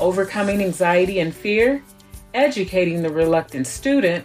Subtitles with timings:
[0.00, 1.82] overcoming anxiety and fear,
[2.34, 4.24] educating the reluctant student,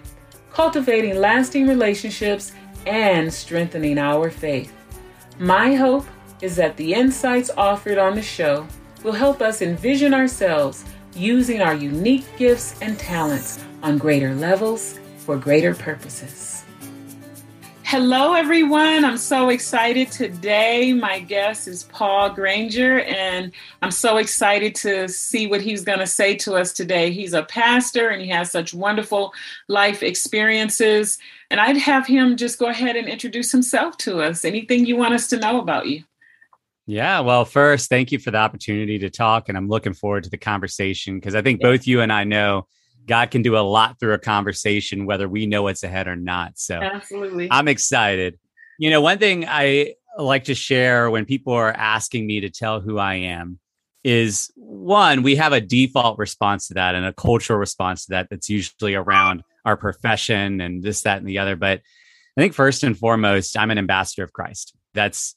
[0.51, 2.53] cultivating lasting relationships,
[2.85, 4.73] and strengthening our faith.
[5.39, 6.05] My hope
[6.41, 8.67] is that the insights offered on the show
[9.03, 15.37] will help us envision ourselves using our unique gifts and talents on greater levels for
[15.37, 16.54] greater purposes.
[17.97, 19.05] Hello, everyone.
[19.05, 20.91] I'm so excited today.
[20.91, 26.05] My guest is Paul Granger, and I'm so excited to see what he's going to
[26.05, 27.11] say to us today.
[27.11, 29.33] He's a pastor and he has such wonderful
[29.69, 31.17] life experiences.
[31.49, 34.43] And I'd have him just go ahead and introduce himself to us.
[34.43, 36.03] Anything you want us to know about you?
[36.87, 39.47] Yeah, well, first, thank you for the opportunity to talk.
[39.47, 42.67] And I'm looking forward to the conversation because I think both you and I know
[43.05, 46.57] God can do a lot through a conversation, whether we know what's ahead or not.
[46.57, 48.39] So absolutely, I'm excited.
[48.79, 52.81] You know, one thing I like to share when people are asking me to tell
[52.81, 53.59] who I am
[54.03, 58.27] is one, we have a default response to that and a cultural response to that
[58.29, 61.55] that's usually around our profession and this, that, and the other.
[61.55, 61.81] But
[62.37, 64.75] I think first and foremost, I'm an ambassador of Christ.
[64.93, 65.35] That's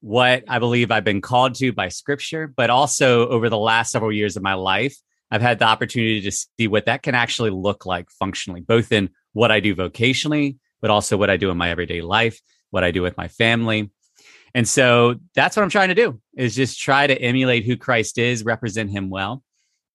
[0.00, 4.12] what I believe I've been called to by scripture, but also over the last several
[4.12, 4.96] years of my life,
[5.30, 9.10] I've had the opportunity to see what that can actually look like functionally, both in
[9.32, 12.90] what I do vocationally, but also what I do in my everyday life, what I
[12.90, 13.90] do with my family.
[14.54, 18.18] And so that's what I'm trying to do is just try to emulate who Christ
[18.18, 19.42] is, represent him well.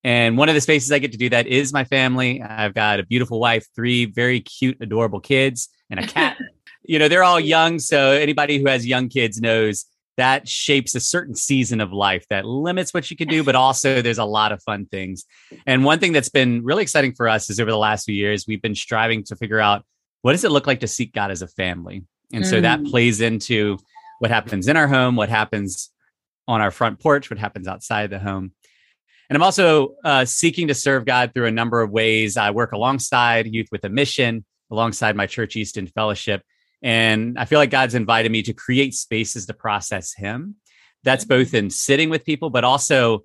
[0.04, 2.42] And one of the spaces I get to do that is my family.
[2.42, 6.38] I've got a beautiful wife, three very cute, adorable kids, and a cat.
[6.84, 7.80] you know, they're all young.
[7.80, 9.86] So anybody who has young kids knows
[10.18, 14.02] that shapes a certain season of life that limits what you can do, but also
[14.02, 15.26] there's a lot of fun things.
[15.66, 18.46] And one thing that's been really exciting for us is over the last few years,
[18.48, 19.84] we've been striving to figure out
[20.22, 22.04] what does it look like to seek God as a family?
[22.34, 22.50] And mm.
[22.50, 22.90] so that mm.
[22.90, 23.78] plays into
[24.20, 25.92] what happens in our home, what happens
[26.48, 28.52] on our front porch, what happens outside the home.
[29.30, 32.38] And I'm also uh, seeking to serve God through a number of ways.
[32.38, 36.44] I work alongside Youth with a Mission, alongside my church, East End Fellowship.
[36.86, 40.56] And I feel like God's invited me to create spaces to process Him.
[41.04, 41.42] That's mm-hmm.
[41.42, 43.24] both in sitting with people, but also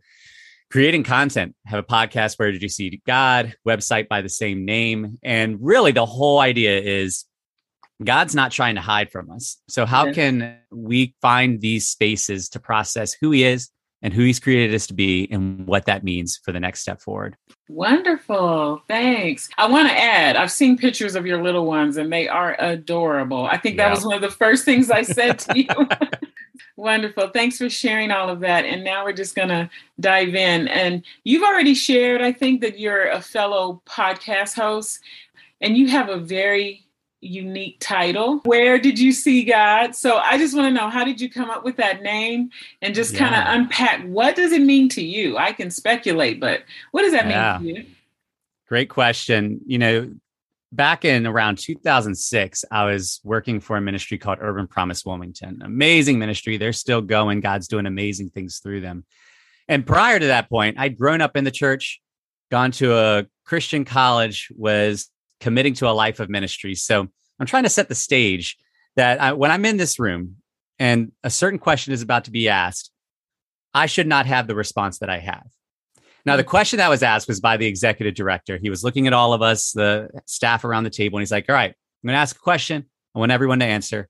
[0.71, 1.55] creating content.
[1.67, 3.55] Have a podcast, Where Did You See God?
[3.69, 5.19] Website by the same name.
[5.23, 7.27] And really, the whole idea is
[8.03, 9.59] God's not trying to hide from us.
[9.69, 13.69] So, how can we find these spaces to process who He is,
[14.03, 17.01] and who he's created us to be and what that means for the next step
[17.01, 17.37] forward.
[17.69, 18.83] Wonderful.
[18.89, 19.49] Thanks.
[19.59, 23.45] I want to add, I've seen pictures of your little ones and they are adorable.
[23.45, 23.95] I think that yeah.
[23.95, 25.69] was one of the first things I said to you.
[26.77, 27.29] Wonderful.
[27.29, 28.65] Thanks for sharing all of that.
[28.65, 29.69] And now we're just going to
[30.01, 30.67] dive in.
[30.69, 35.01] And you've already shared, I think, that you're a fellow podcast host
[35.61, 36.87] and you have a very
[37.21, 38.39] unique title.
[38.45, 39.95] Where did you see God?
[39.95, 42.51] So I just want to know how did you come up with that name
[42.81, 43.19] and just yeah.
[43.19, 45.37] kind of unpack what does it mean to you?
[45.37, 47.59] I can speculate, but what does that yeah.
[47.59, 47.87] mean to you?
[48.69, 49.61] Great question.
[49.67, 50.11] You know,
[50.73, 55.61] back in around 2006, I was working for a ministry called Urban Promise Wilmington.
[55.63, 56.57] Amazing ministry.
[56.57, 57.41] They're still going.
[57.41, 59.05] God's doing amazing things through them.
[59.69, 62.01] And prior to that point, I'd grown up in the church,
[62.51, 65.11] gone to a Christian college, was
[65.41, 66.75] committing to a life of ministry.
[66.75, 67.09] So
[67.39, 68.57] I'm trying to set the stage
[68.97, 70.37] that I, when I'm in this room
[70.79, 72.91] and a certain question is about to be asked,
[73.75, 75.47] I should not have the response that I have.
[76.27, 76.49] Now, the mm.
[76.49, 78.59] question that was asked was by the executive director.
[78.61, 81.49] He was looking at all of us, the staff around the table, and he's like,
[81.49, 82.87] All right, I'm going to ask a question.
[83.15, 84.09] I want everyone to answer.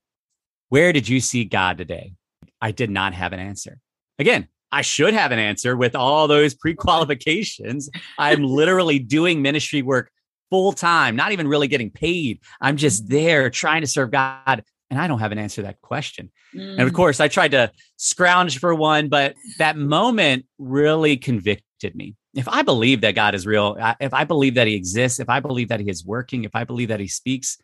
[0.69, 2.15] Where did you see God today?
[2.61, 3.79] I did not have an answer.
[4.19, 7.91] Again, I should have an answer with all those pre qualifications.
[8.19, 10.11] I'm literally doing ministry work
[10.51, 12.41] full time, not even really getting paid.
[12.61, 13.15] I'm just mm-hmm.
[13.15, 14.65] there trying to serve God.
[14.91, 16.33] And I don't have an answer to that question.
[16.55, 16.73] Mm.
[16.73, 16.95] And of mm.
[16.95, 22.17] course, I tried to scrounge for one, but that moment really convicted me.
[22.35, 25.41] If I believe that God is real, if I believe that He exists, if I
[25.41, 27.57] believe that He is working, if I believe that He speaks,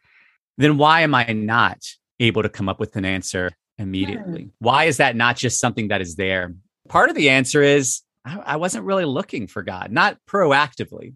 [0.57, 1.79] then why am I not
[2.21, 4.45] able to come up with an answer immediately?
[4.45, 4.51] Mm.
[4.61, 6.55] Why is that not just something that is there?
[6.89, 11.15] Part of the answer is I, I wasn't really looking for God, not proactively.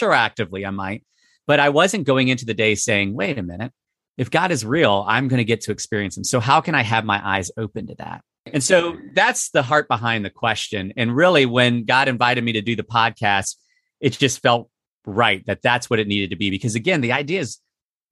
[0.00, 1.04] Ret- retroactively, I might,
[1.46, 3.72] but I wasn't going into the day saying, wait a minute,
[4.16, 6.24] if God is real, I'm going to get to experience him.
[6.24, 8.22] So, how can I have my eyes open to that?
[8.52, 10.92] And so that's the heart behind the question.
[10.96, 13.56] And really, when God invited me to do the podcast,
[14.00, 14.68] it just felt
[15.06, 16.50] right that that's what it needed to be.
[16.50, 17.58] Because again, the idea is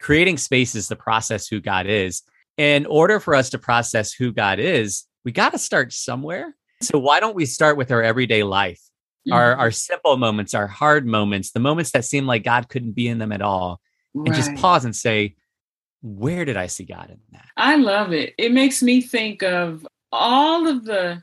[0.00, 2.23] creating space is the process who God is.
[2.56, 6.55] In order for us to process who God is, we got to start somewhere.
[6.81, 8.81] So why don't we start with our everyday life?
[9.26, 9.34] Mm-hmm.
[9.34, 13.06] Our our simple moments, our hard moments, the moments that seem like God couldn't be
[13.06, 13.80] in them at all.
[14.14, 14.26] Right.
[14.26, 15.36] And just pause and say,
[16.02, 17.46] where did I see God in that?
[17.56, 18.34] I love it.
[18.36, 21.22] It makes me think of all of the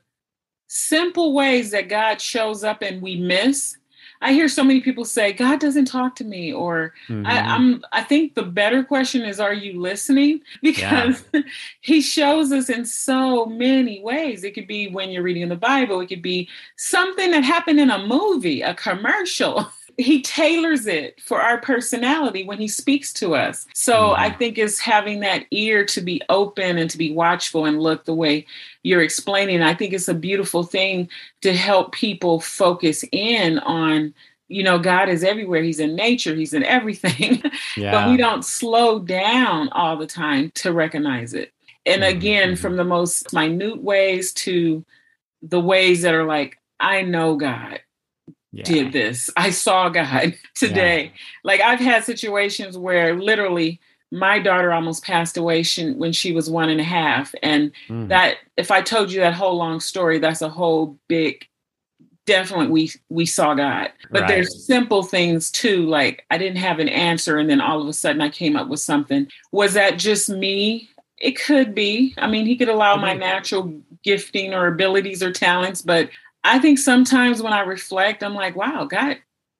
[0.67, 3.77] simple ways that God shows up and we miss.
[4.21, 7.25] I hear so many people say, God doesn't talk to me, or mm-hmm.
[7.25, 10.41] I, am I think the better question is, are you listening?
[10.61, 11.41] Because yeah.
[11.81, 14.43] he shows us in so many ways.
[14.43, 17.79] It could be when you're reading in the Bible, it could be something that happened
[17.79, 19.71] in a movie, a commercial.
[19.99, 23.67] he tailors it for our personality when he speaks to us.
[23.73, 24.21] So mm-hmm.
[24.21, 28.05] I think it's having that ear to be open and to be watchful and look
[28.05, 28.45] the way
[28.83, 29.61] you're explaining.
[29.61, 31.09] I think it's a beautiful thing
[31.41, 34.13] to help people focus in on
[34.47, 37.39] you know god is everywhere he's in nature he's in everything
[37.77, 37.91] yeah.
[37.91, 41.53] but we don't slow down all the time to recognize it
[41.85, 42.17] and mm-hmm.
[42.17, 42.59] again mm-hmm.
[42.59, 44.83] from the most minute ways to
[45.43, 47.79] the ways that are like i know god
[48.51, 48.63] yeah.
[48.63, 49.29] did this.
[49.37, 51.03] I saw God today.
[51.03, 51.11] Yeah.
[51.43, 53.79] Like I've had situations where literally
[54.11, 55.63] my daughter almost passed away
[55.95, 57.33] when she was one and a half.
[57.43, 58.07] And mm.
[58.07, 61.45] that if I told you that whole long story, that's a whole big
[62.25, 63.91] definitely we we saw God.
[64.11, 64.27] But right.
[64.27, 67.93] there's simple things too, like I didn't have an answer and then all of a
[67.93, 69.27] sudden I came up with something.
[69.51, 70.89] Was that just me?
[71.17, 72.13] It could be.
[72.17, 73.73] I mean, he could allow my natural
[74.03, 76.09] gifting or abilities or talents, but
[76.49, 79.17] I think sometimes when I reflect, I'm like, wow, God,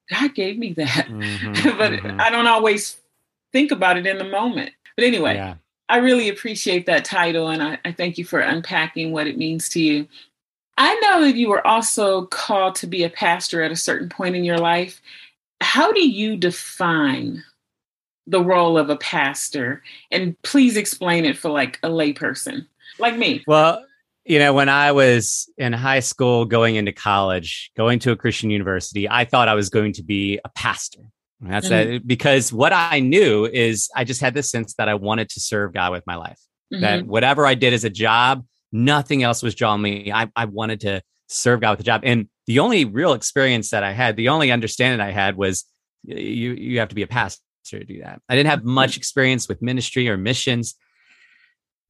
[0.10, 1.08] God gave me that.
[1.08, 2.20] Mm-hmm, but mm-hmm.
[2.20, 2.98] I don't always
[3.52, 4.72] think about it in the moment.
[4.96, 5.56] But anyway, yeah.
[5.88, 9.70] I really appreciate that title and I, I thank you for unpacking what it means
[9.70, 10.08] to you.
[10.80, 14.36] I know that you were also called to be a pastor at a certain point
[14.36, 15.00] in your life.
[15.62, 17.44] How do you define
[18.26, 19.84] the role of a pastor?
[20.10, 22.66] And please explain it for like a layperson
[22.98, 23.44] like me.
[23.46, 23.84] Well,
[24.30, 28.52] you know, when I was in high school, going into college, going to a Christian
[28.52, 31.02] university, I thought I was going to be a pastor.
[31.42, 31.94] And that's mm-hmm.
[31.94, 35.40] that because what I knew is I just had this sense that I wanted to
[35.40, 36.40] serve God with my life.
[36.72, 36.82] Mm-hmm.
[36.82, 40.12] That whatever I did as a job, nothing else was drawing me.
[40.12, 42.02] I, I wanted to serve God with a job.
[42.04, 45.66] And the only real experience that I had, the only understanding I had was
[46.04, 48.22] you you have to be a pastor to do that.
[48.30, 49.00] I didn't have much mm-hmm.
[49.00, 50.76] experience with ministry or missions.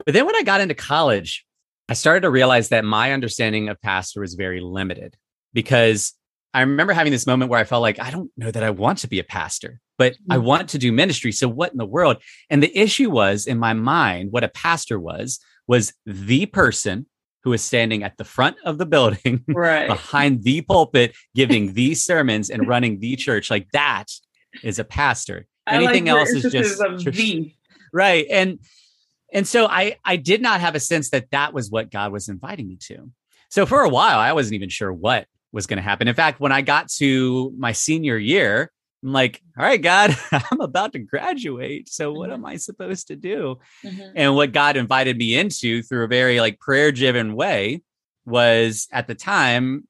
[0.05, 1.45] But then when I got into college,
[1.89, 5.17] I started to realize that my understanding of pastor was very limited
[5.53, 6.13] because
[6.53, 8.99] I remember having this moment where I felt like I don't know that I want
[8.99, 10.43] to be a pastor, but I mm.
[10.43, 11.31] want to do ministry.
[11.31, 12.17] So what in the world?
[12.49, 17.07] And the issue was in my mind, what a pastor was, was the person
[17.43, 19.87] who was standing at the front of the building, right.
[19.87, 23.49] behind the pulpit, giving these sermons and running the church.
[23.49, 24.05] Like that
[24.63, 25.47] is a pastor.
[25.65, 26.81] I Anything like else is just
[27.93, 28.25] right.
[28.29, 28.59] And
[29.33, 32.29] and so I I did not have a sense that that was what God was
[32.29, 33.11] inviting me to.
[33.49, 36.07] So for a while I wasn't even sure what was going to happen.
[36.07, 38.71] In fact, when I got to my senior year,
[39.03, 41.89] I'm like, all right, God, I'm about to graduate.
[41.89, 43.59] So what am I supposed to do?
[43.83, 44.11] Mm-hmm.
[44.15, 47.81] And what God invited me into through a very like prayer driven way
[48.25, 49.87] was at the time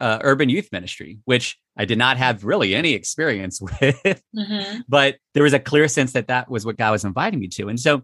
[0.00, 4.22] uh, urban youth ministry, which I did not have really any experience with.
[4.36, 4.80] Mm-hmm.
[4.88, 7.68] But there was a clear sense that that was what God was inviting me to.
[7.68, 8.02] And so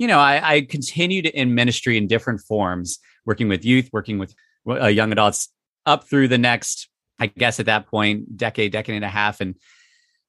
[0.00, 4.34] you know, I, I continued in ministry in different forms, working with youth, working with
[4.66, 5.50] uh, young adults
[5.84, 6.88] up through the next,
[7.18, 9.42] I guess at that point, decade, decade and a half.
[9.42, 9.56] And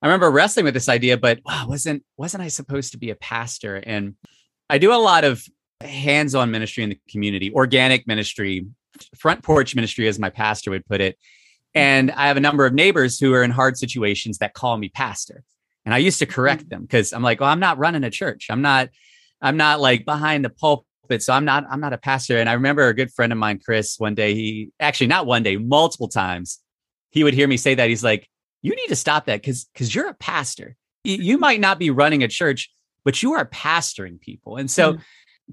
[0.02, 3.16] I remember wrestling with this idea, but wow, wasn't wasn't I supposed to be a
[3.16, 3.78] pastor?
[3.78, 4.16] And
[4.70, 5.42] I do a lot of
[5.80, 8.68] hands-on ministry in the community, organic ministry,
[9.18, 11.18] front porch ministry, as my pastor would put it.
[11.74, 14.90] And I have a number of neighbors who are in hard situations that call me
[14.90, 15.46] pastor.
[15.86, 16.70] And I used to correct mm.
[16.72, 18.48] them because I'm like, well, I'm not running a church.
[18.50, 18.90] I'm not
[19.42, 21.22] I'm not like behind the pulpit.
[21.24, 22.38] So I'm not, I'm not a pastor.
[22.38, 25.44] And I remember a good friend of mine, Chris, one day, he actually not one
[25.44, 26.60] day, multiple times,
[27.10, 27.90] he would hear me say that.
[27.90, 28.30] He's like,
[28.62, 30.76] you need to stop that because because you're a pastor.
[31.04, 32.72] You might not be running a church,
[33.04, 34.58] but you are pastoring people.
[34.58, 35.02] And so mm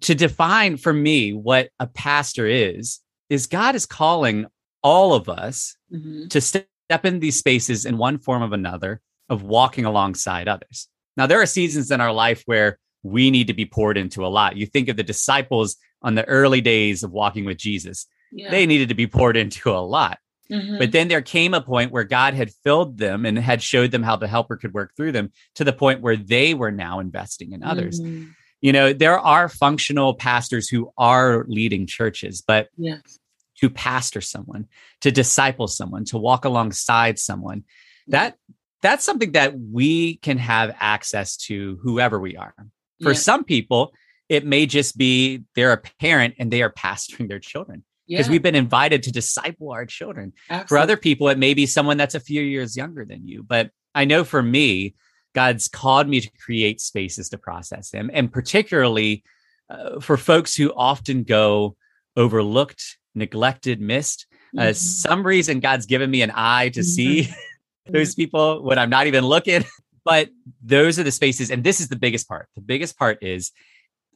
[0.02, 4.47] to define for me what a pastor is, is God is calling
[4.83, 6.28] all of us mm-hmm.
[6.28, 6.68] to step
[7.04, 10.88] in these spaces in one form of another of walking alongside others.
[11.16, 14.28] Now, there are seasons in our life where we need to be poured into a
[14.28, 14.57] lot.
[14.57, 18.50] You think of the disciples on the early days of walking with Jesus, yeah.
[18.50, 20.19] they needed to be poured into a lot.
[20.50, 20.78] Mm-hmm.
[20.78, 24.02] But then there came a point where God had filled them and had showed them
[24.02, 27.52] how the helper could work through them to the point where they were now investing
[27.52, 28.00] in others.
[28.00, 28.31] Mm-hmm.
[28.61, 33.19] You know, there are functional pastors who are leading churches, but yes.
[33.61, 34.67] to pastor someone,
[35.02, 37.64] to disciple someone, to walk alongside someone,
[38.09, 38.37] that
[38.81, 42.55] that's something that we can have access to whoever we are.
[43.02, 43.19] For yeah.
[43.19, 43.93] some people,
[44.28, 48.33] it may just be they're a parent and they are pastoring their children because yeah.
[48.33, 50.33] we've been invited to disciple our children.
[50.49, 50.69] Absolutely.
[50.69, 53.43] For other people, it may be someone that's a few years younger than you.
[53.43, 54.95] But I know for me,
[55.35, 58.11] God's called me to create spaces to process them.
[58.12, 59.25] And particularly
[59.69, 61.76] uh, for folks who often go
[62.17, 64.26] overlooked, neglected, missed,
[64.57, 64.73] uh, mm-hmm.
[64.73, 66.87] some reason God's given me an eye to mm-hmm.
[66.87, 67.28] see
[67.87, 69.64] those people when I'm not even looking.
[70.09, 70.31] But
[70.62, 71.50] those are the spaces.
[71.50, 72.49] And this is the biggest part.
[72.55, 73.53] The biggest part is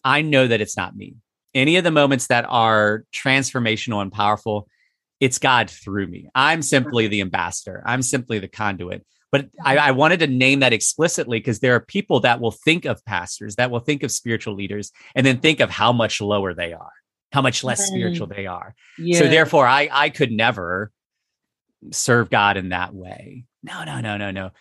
[0.03, 1.17] I know that it's not me.
[1.55, 4.69] Any of the moments that are transformational and powerful,
[5.21, 6.31] it's God through me.
[6.35, 9.05] I'm simply the ambassador, I'm simply the conduit.
[9.31, 12.87] But I, I wanted to name that explicitly because there are people that will think
[12.87, 16.55] of pastors, that will think of spiritual leaders, and then think of how much lower
[16.55, 16.93] they are,
[17.33, 18.75] how much less spiritual they are.
[18.99, 19.19] Yeah.
[19.19, 20.91] So therefore, I I could never
[21.91, 23.45] serve God in that way.
[23.63, 24.53] No, no, no, no, no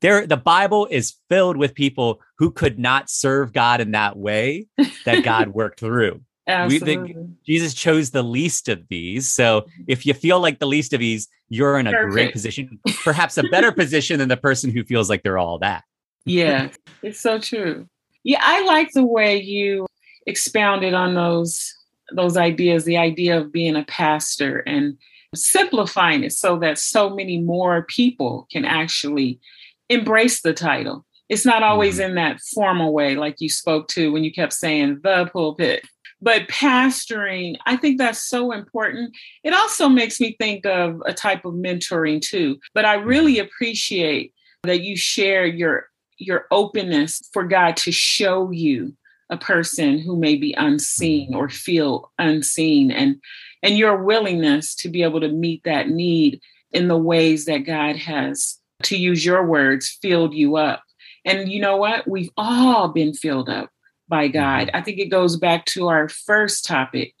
[0.00, 4.66] there the bible is filled with people who could not serve god in that way
[5.04, 6.96] that god worked through Absolutely.
[6.96, 9.82] We, the, jesus chose the least of these so mm-hmm.
[9.88, 12.12] if you feel like the least of these you're in a Perfect.
[12.12, 15.84] great position perhaps a better position than the person who feels like they're all that
[16.24, 16.68] yeah
[17.02, 17.88] it's so true
[18.24, 19.86] yeah i like the way you
[20.26, 21.72] expounded on those
[22.12, 24.96] those ideas the idea of being a pastor and
[25.34, 29.40] simplifying it so that so many more people can actually
[29.88, 31.04] embrace the title.
[31.28, 32.10] It's not always mm-hmm.
[32.10, 35.84] in that formal way, like you spoke to when you kept saying the pulpit.
[36.22, 39.14] But pastoring, I think that's so important.
[39.44, 42.58] It also makes me think of a type of mentoring too.
[42.74, 45.88] But I really appreciate that you share your
[46.18, 48.96] your openness for God to show you
[49.28, 53.16] a person who may be unseen or feel unseen and
[53.62, 56.40] and your willingness to be able to meet that need
[56.72, 60.82] in the ways that God has to use your words, filled you up.
[61.24, 62.08] And you know what?
[62.08, 63.70] We've all been filled up
[64.08, 64.68] by God.
[64.68, 64.76] Mm-hmm.
[64.76, 67.14] I think it goes back to our first topic.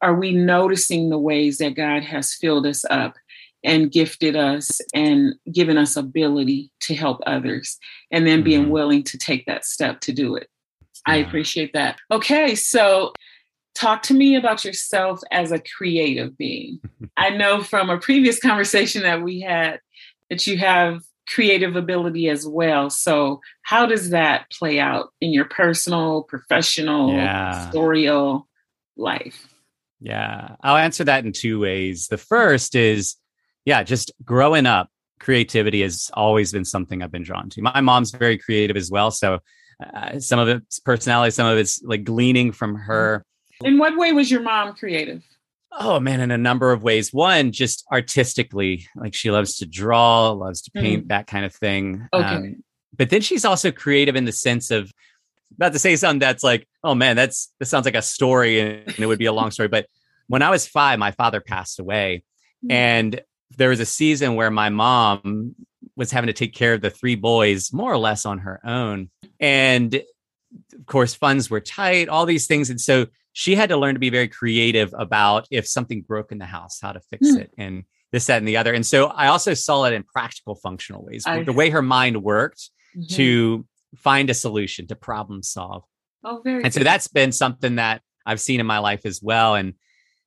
[0.00, 3.14] Are we noticing the ways that God has filled us up
[3.64, 7.78] and gifted us and given us ability to help others?
[8.10, 8.70] And then being mm-hmm.
[8.70, 10.48] willing to take that step to do it.
[11.06, 11.98] I appreciate that.
[12.10, 13.12] Okay, so
[13.74, 16.80] talk to me about yourself as a creative being.
[17.16, 19.80] I know from a previous conversation that we had
[20.30, 22.90] that you have creative ability as well.
[22.90, 27.70] So, how does that play out in your personal, professional, yeah.
[28.96, 29.48] life?
[30.00, 32.08] Yeah, I'll answer that in two ways.
[32.08, 33.16] The first is,
[33.64, 37.62] yeah, just growing up, creativity has always been something I've been drawn to.
[37.62, 39.10] My mom's very creative as well.
[39.10, 39.40] So,
[39.94, 43.24] uh, some of it's personality, some of it's like gleaning from her.
[43.62, 45.22] In what way was your mom creative?
[45.72, 47.12] Oh man, in a number of ways.
[47.12, 51.08] One, just artistically, like she loves to draw, loves to paint, mm.
[51.08, 52.08] that kind of thing.
[52.12, 52.24] Okay.
[52.26, 52.64] Um,
[52.96, 54.90] but then she's also creative in the sense of
[55.56, 58.82] about to say something that's like, oh man, that's this sounds like a story and,
[58.86, 59.68] and it would be a long story.
[59.68, 59.86] But
[60.26, 62.24] when I was five, my father passed away.
[62.64, 62.72] Mm.
[62.72, 63.20] And
[63.56, 65.54] there was a season where my mom
[65.96, 69.10] was having to take care of the three boys more or less on her own.
[69.40, 72.70] And of course, funds were tight, all these things.
[72.70, 76.38] And so she had to learn to be very creative about if something broke in
[76.38, 77.40] the house, how to fix mm.
[77.40, 78.72] it and this, that, and the other.
[78.72, 82.22] And so I also saw it in practical, functional ways, I, the way her mind
[82.22, 83.14] worked mm-hmm.
[83.14, 83.66] to
[83.96, 85.84] find a solution, to problem solve.
[86.24, 86.64] Oh, very.
[86.64, 89.54] And so that's been something that I've seen in my life as well.
[89.54, 89.74] And,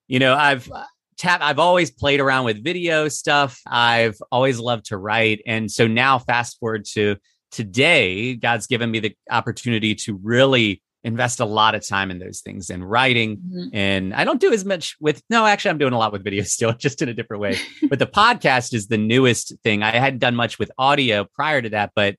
[0.08, 0.84] you know, I've, uh,
[1.18, 5.86] tap i've always played around with video stuff i've always loved to write and so
[5.86, 7.16] now fast forward to
[7.52, 12.42] today god's given me the opportunity to really invest a lot of time in those
[12.42, 13.38] things and writing.
[13.38, 13.76] Mm-hmm.
[13.76, 16.44] and i don't do as much with no actually i'm doing a lot with video
[16.58, 17.58] still just in a different way.
[17.90, 19.84] But the podcast is the newest thing.
[19.84, 22.16] I hadn't done much with audio prior to that but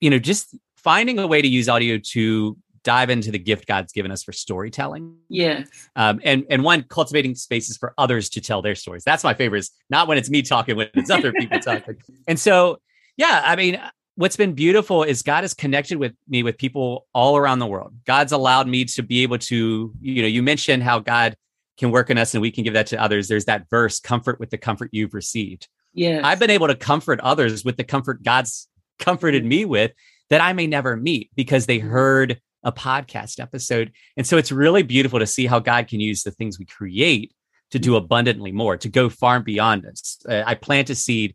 [0.00, 3.92] you know just finding a way to use audio to dive into the gift god's
[3.92, 5.16] given us for storytelling.
[5.28, 5.64] Yeah.
[5.96, 9.04] um, and and one cultivating spaces for others to tell their stories.
[9.04, 11.96] That's my favorite is not when it's me talking when it's other people talking.
[12.26, 12.78] And so
[13.16, 13.80] yeah i mean
[14.16, 17.94] what's been beautiful is God has connected with me with people all around the world.
[18.04, 21.36] God's allowed me to be able to, you know, you mentioned how God
[21.78, 23.28] can work in us and we can give that to others.
[23.28, 25.68] There's that verse, comfort with the comfort you've received.
[25.94, 26.20] Yeah.
[26.24, 29.92] I've been able to comfort others with the comfort God's comforted me with
[30.30, 33.92] that I may never meet because they heard a podcast episode.
[34.16, 37.34] And so it's really beautiful to see how God can use the things we create
[37.70, 40.18] to do abundantly more, to go far beyond us.
[40.28, 41.34] Uh, I plant a seed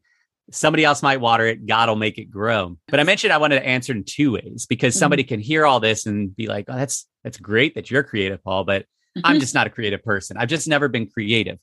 [0.51, 3.59] somebody else might water it god will make it grow but i mentioned i wanted
[3.59, 4.99] to answer in two ways because mm-hmm.
[4.99, 8.43] somebody can hear all this and be like oh that's that's great that you're creative
[8.43, 9.21] paul but mm-hmm.
[9.25, 11.57] i'm just not a creative person i've just never been creative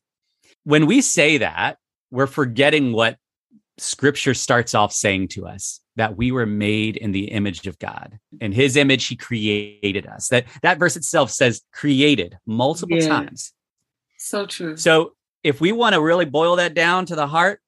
[0.64, 1.78] when we say that
[2.10, 3.16] we're forgetting what
[3.78, 8.18] scripture starts off saying to us that we were made in the image of God.
[8.40, 10.28] In his image, he created us.
[10.28, 13.08] That that verse itself says created multiple yeah.
[13.08, 13.52] times.
[14.18, 14.76] So true.
[14.76, 17.60] So if we want to really boil that down to the heart,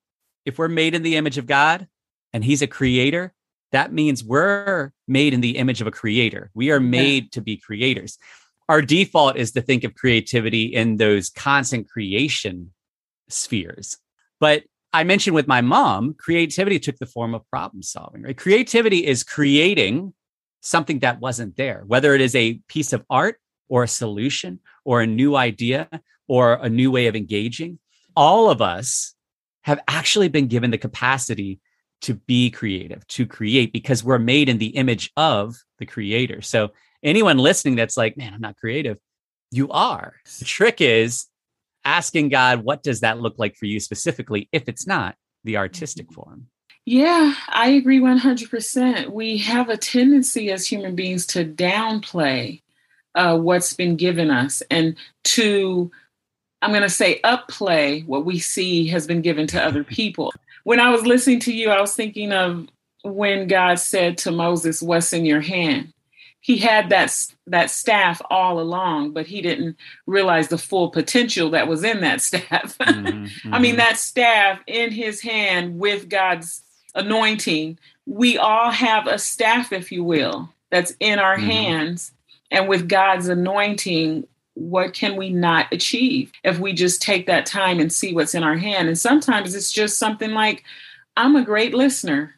[0.47, 1.89] if we're made in the image of God
[2.33, 3.35] and he's a creator,
[3.73, 6.51] that means we're made in the image of a creator.
[6.55, 7.31] We are made yeah.
[7.33, 8.17] to be creators.
[8.69, 12.73] Our default is to think of creativity in those constant creation
[13.29, 13.99] spheres.
[14.41, 14.63] But
[14.93, 18.37] I mentioned with my mom, creativity took the form of problem solving, right?
[18.37, 20.15] Creativity is creating
[20.61, 25.01] something that wasn't there, whether it is a piece of art or a solution or
[25.01, 25.89] a new idea
[26.29, 27.79] or a new way of engaging.
[28.17, 29.16] All of us
[29.67, 31.61] have actually been given the capacity
[32.01, 36.41] to be creative, to create, because we're made in the image of the creator.
[36.41, 36.71] So,
[37.03, 38.99] anyone listening that's like, man, I'm not creative,
[39.51, 40.15] you are.
[40.39, 41.27] The trick is
[41.85, 46.07] asking God, what does that look like for you specifically, if it's not the artistic
[46.07, 46.15] mm-hmm.
[46.15, 46.47] form?
[46.85, 49.09] Yeah, I agree 100%.
[49.11, 52.63] We have a tendency as human beings to downplay
[53.17, 55.91] uh, what's been given us and to,
[56.63, 60.33] I'm going to say, upplay what we see has been given to other people.
[60.65, 62.69] When I was listening to you, I was thinking of
[63.05, 65.93] when God said to Moses, What's in your hand?
[66.47, 67.13] he had that
[67.49, 72.21] that staff all along, but he didn't realize the full potential that was in that
[72.29, 72.79] staff.
[72.79, 73.53] Mm-hmm, mm-hmm.
[73.55, 73.79] I mean, mm-hmm.
[73.79, 76.63] that staff in his hand with God's
[76.95, 77.81] anointing.
[78.07, 81.51] We all have a staff, if you will, that's in our mm-hmm.
[81.51, 82.13] hands,
[82.53, 87.79] and with God's anointing, what can we not achieve if we just take that time
[87.79, 88.89] and see what's in our hand?
[88.89, 90.65] And sometimes it's just something like,
[91.15, 92.35] I'm a great listener.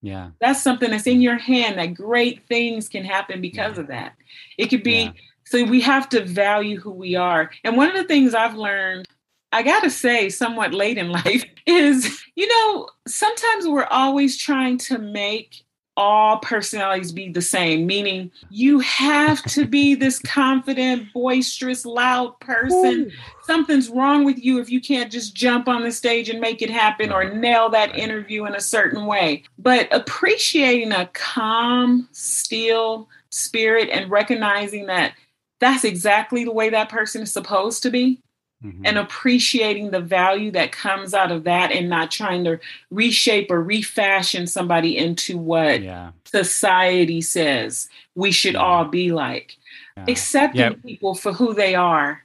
[0.00, 0.30] Yeah.
[0.40, 3.80] That's something that's in your hand that great things can happen because yeah.
[3.80, 4.14] of that.
[4.56, 5.12] It could be, yeah.
[5.44, 7.50] so we have to value who we are.
[7.64, 9.08] And one of the things I've learned,
[9.50, 14.78] I got to say, somewhat late in life, is, you know, sometimes we're always trying
[14.78, 15.64] to make
[15.98, 23.06] all personalities be the same, meaning you have to be this confident, boisterous, loud person.
[23.06, 23.10] Ooh.
[23.42, 26.70] Something's wrong with you if you can't just jump on the stage and make it
[26.70, 29.42] happen or nail that interview in a certain way.
[29.58, 35.14] But appreciating a calm, still spirit and recognizing that
[35.58, 38.22] that's exactly the way that person is supposed to be
[38.64, 38.84] mm-hmm.
[38.84, 42.58] and appreciating the value that comes out of that and not trying to
[42.90, 46.10] reshape or refashion somebody into what yeah.
[46.24, 48.60] society says we should yeah.
[48.60, 49.56] all be like.
[49.96, 50.04] Yeah.
[50.08, 52.24] Accepting people for who they are.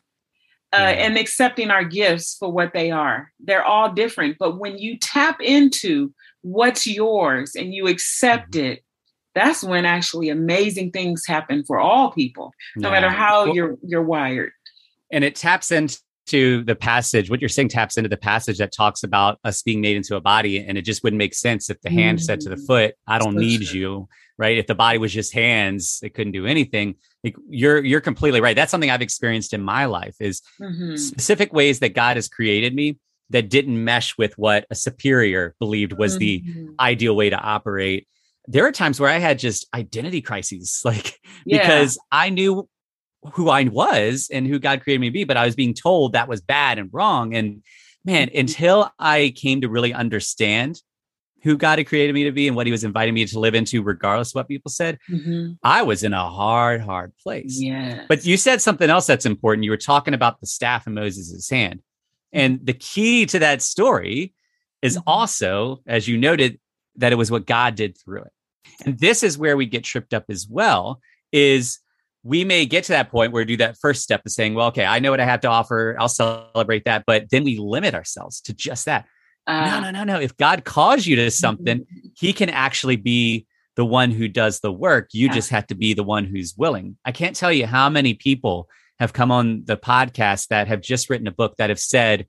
[0.72, 3.32] Uh, and accepting our gifts for what they are.
[3.40, 4.40] They're all different.
[4.40, 8.72] But when you tap into what's yours and you accept mm-hmm.
[8.72, 8.84] it,
[9.36, 14.04] that's when actually amazing things happen for all people, no matter how well, you're you're
[14.04, 14.52] wired.
[15.12, 18.72] And it taps into to the passage, what you're saying taps into the passage that
[18.72, 20.58] talks about us being made into a body.
[20.66, 22.26] And it just wouldn't make sense if the hand mm-hmm.
[22.26, 22.66] said to the mm.
[22.66, 23.80] foot, I don't need true.
[23.80, 24.10] you.
[24.38, 24.58] Right.
[24.58, 26.96] If the body was just hands, it couldn't do anything.
[27.24, 28.56] Like you're you're completely right.
[28.56, 30.96] That's something I've experienced in my life is mm-hmm.
[30.96, 32.98] specific ways that God has created me
[33.30, 36.66] that didn't mesh with what a superior believed was mm-hmm.
[36.66, 38.08] the ideal way to operate
[38.48, 41.60] there are times where I had just identity crises, like yeah.
[41.60, 42.68] because I knew
[43.34, 46.14] who I was and who God created me to be, but I was being told
[46.14, 47.36] that was bad and wrong.
[47.36, 47.64] And
[48.04, 48.40] man, mm-hmm.
[48.40, 50.82] until I came to really understand
[51.42, 53.54] who God had created me to be and what he was inviting me to live
[53.54, 55.54] into, regardless of what people said, mm-hmm.
[55.62, 57.60] I was in a hard, hard place.
[57.60, 58.06] Yeah.
[58.08, 59.66] But you said something else that's important.
[59.66, 61.82] You were talking about the staff in Moses' hand.
[62.32, 64.34] And the key to that story
[64.82, 65.04] is mm-hmm.
[65.06, 66.60] also, as you noted,
[66.96, 68.32] that it was what God did through it.
[68.86, 71.80] And this is where we get tripped up as well, is
[72.24, 74.68] we may get to that point where we do that first step of saying, well,
[74.68, 75.96] okay, I know what I have to offer.
[76.00, 77.04] I'll celebrate that.
[77.06, 79.06] But then we limit ourselves to just that.
[79.46, 80.20] Uh, no, no, no, no.
[80.22, 81.86] If God calls you to something,
[82.18, 85.10] he can actually be the one who does the work.
[85.12, 85.34] You yeah.
[85.34, 86.98] just have to be the one who's willing.
[87.04, 91.10] I can't tell you how many people have come on the podcast that have just
[91.10, 92.28] written a book that have said,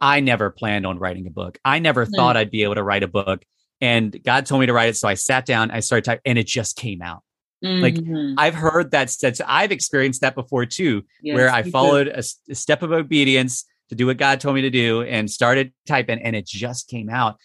[0.00, 1.58] I never planned on writing a book.
[1.64, 2.14] I never mm-hmm.
[2.14, 3.44] thought I'd be able to write a book.
[3.80, 4.96] And God told me to write it.
[4.96, 7.22] So I sat down, I started typing, and it just came out.
[7.64, 8.34] Like mm-hmm.
[8.38, 12.54] I've heard that said, I've experienced that before too, yes, where I followed a, a,
[12.54, 16.36] step of obedience to do what God told me to do and started typing and
[16.36, 17.38] it just came out.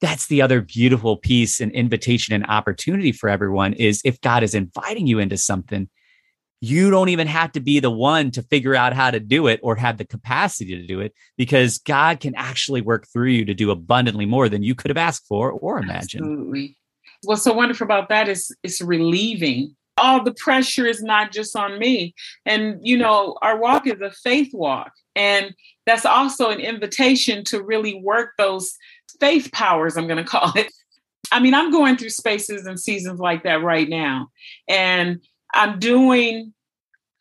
[0.00, 4.54] That's the other beautiful piece and invitation and opportunity for everyone is if God is
[4.54, 5.90] inviting you into something,
[6.62, 9.60] you don't even have to be the one to figure out how to do it
[9.62, 13.54] or have the capacity to do it because God can actually work through you to
[13.54, 16.22] do abundantly more than you could have asked for or imagined.
[16.22, 16.76] Absolutely.
[17.22, 19.76] What's so wonderful about that is it's relieving.
[19.98, 22.14] All the pressure is not just on me.
[22.46, 24.92] And, you know, our walk is a faith walk.
[25.14, 25.54] And
[25.84, 28.74] that's also an invitation to really work those
[29.18, 30.72] faith powers, I'm going to call it.
[31.32, 34.28] I mean, I'm going through spaces and seasons like that right now.
[34.68, 35.20] And
[35.54, 36.52] I'm doing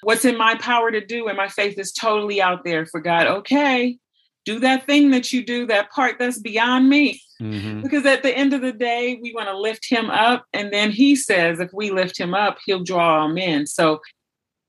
[0.01, 1.27] what's in my power to do.
[1.27, 3.27] And my faith is totally out there for God.
[3.27, 3.97] Okay,
[4.45, 7.21] do that thing that you do, that part that's beyond me.
[7.41, 7.81] Mm-hmm.
[7.81, 10.45] Because at the end of the day, we want to lift him up.
[10.53, 13.65] And then he says, if we lift him up, he'll draw all men.
[13.65, 14.01] So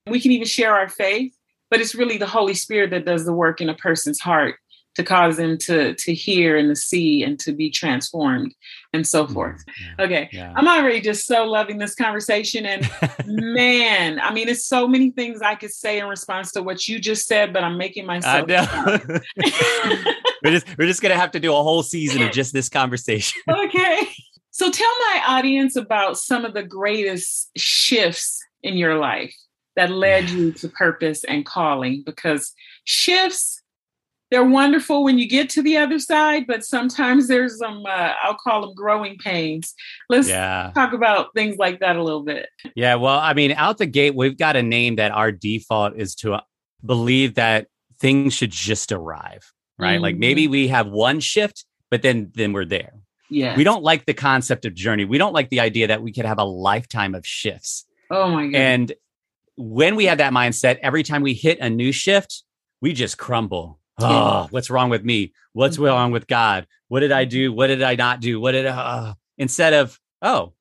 [0.07, 1.35] we can even share our faith,
[1.71, 4.57] but it's really the Holy Spirit that does the work in a person's heart
[5.01, 8.55] to cause them to to hear and to see and to be transformed
[8.93, 9.65] and so mm, forth.
[9.81, 10.29] Yeah, okay.
[10.33, 10.53] Yeah.
[10.55, 12.67] I'm already just so loving this conversation.
[12.67, 12.89] And
[13.27, 16.99] man, I mean, it's so many things I could say in response to what you
[16.99, 18.47] just said, but I'm making myself.
[20.43, 23.41] we're just we're just gonna have to do a whole season of just this conversation.
[23.49, 24.09] okay.
[24.51, 29.35] So tell my audience about some of the greatest shifts in your life
[29.77, 32.53] that led you to purpose and calling because
[32.85, 33.60] shifts
[34.31, 38.37] they're wonderful when you get to the other side, but sometimes there's some, uh, I'll
[38.37, 39.75] call them growing pains.
[40.09, 40.71] Let's yeah.
[40.75, 42.49] talk about things like that a little bit.
[42.77, 42.95] Yeah.
[42.95, 46.35] Well, I mean, out the gate, we've got a name that our default is to
[46.35, 46.41] uh,
[46.85, 47.67] believe that
[47.99, 49.95] things should just arrive, right?
[49.95, 50.03] Mm-hmm.
[50.03, 52.93] Like maybe we have one shift, but then, then we're there.
[53.31, 53.57] Yeah.
[53.57, 55.05] We don't like the concept of journey.
[55.05, 57.85] We don't like the idea that we could have a lifetime of shifts.
[58.11, 58.57] Oh my God.
[58.57, 58.93] And
[59.57, 62.45] when we have that mindset, every time we hit a new shift,
[62.81, 65.33] we just crumble oh, what's wrong with me?
[65.53, 65.87] What's mm-hmm.
[65.87, 66.67] wrong with God?
[66.89, 67.53] What did I do?
[67.53, 68.41] What did I not do?
[68.41, 70.53] What did I, uh, instead of, oh,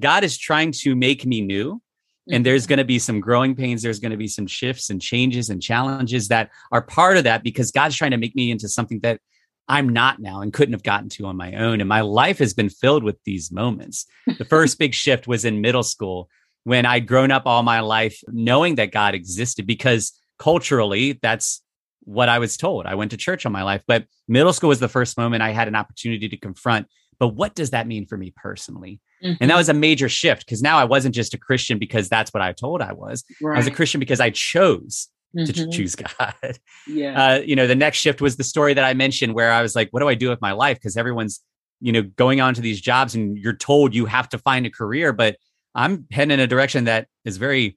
[0.00, 1.82] God is trying to make me new.
[2.30, 2.68] And there's mm-hmm.
[2.68, 3.82] going to be some growing pains.
[3.82, 7.42] There's going to be some shifts and changes and challenges that are part of that
[7.42, 9.20] because God's trying to make me into something that
[9.66, 11.80] I'm not now and couldn't have gotten to on my own.
[11.80, 14.06] And my life has been filled with these moments.
[14.38, 16.28] The first big shift was in middle school
[16.64, 21.62] when I'd grown up all my life knowing that God existed because culturally that's
[22.08, 22.86] what I was told.
[22.86, 25.50] I went to church all my life, but middle school was the first moment I
[25.50, 26.86] had an opportunity to confront.
[27.18, 29.00] But what does that mean for me personally?
[29.22, 29.34] Mm-hmm.
[29.40, 29.58] And that mm-hmm.
[29.58, 32.52] was a major shift because now I wasn't just a Christian because that's what I
[32.52, 33.24] told I was.
[33.42, 33.56] Right.
[33.56, 35.52] I was a Christian because I chose mm-hmm.
[35.52, 36.58] to choose God.
[36.86, 37.22] Yeah.
[37.22, 39.76] Uh, you know, the next shift was the story that I mentioned where I was
[39.76, 40.78] like, what do I do with my life?
[40.78, 41.40] Because everyone's,
[41.80, 44.70] you know, going on to these jobs and you're told you have to find a
[44.70, 45.36] career, but
[45.74, 47.76] I'm heading in a direction that is very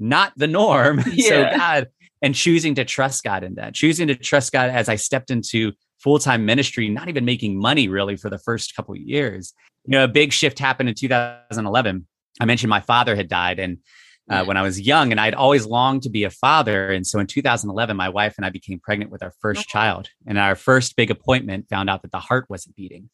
[0.00, 1.04] not the norm.
[1.12, 1.28] Yeah.
[1.28, 1.86] so God,
[2.22, 5.72] and choosing to trust God in that, choosing to trust God as I stepped into
[5.98, 9.52] full time ministry, not even making money really for the first couple of years.
[9.86, 12.06] You know, a big shift happened in 2011.
[12.40, 13.78] I mentioned my father had died, and
[14.30, 16.90] uh, when I was young, and I'd always longed to be a father.
[16.90, 20.08] And so in 2011, my wife and I became pregnant with our first child.
[20.24, 23.10] And our first big appointment found out that the heart wasn't beating.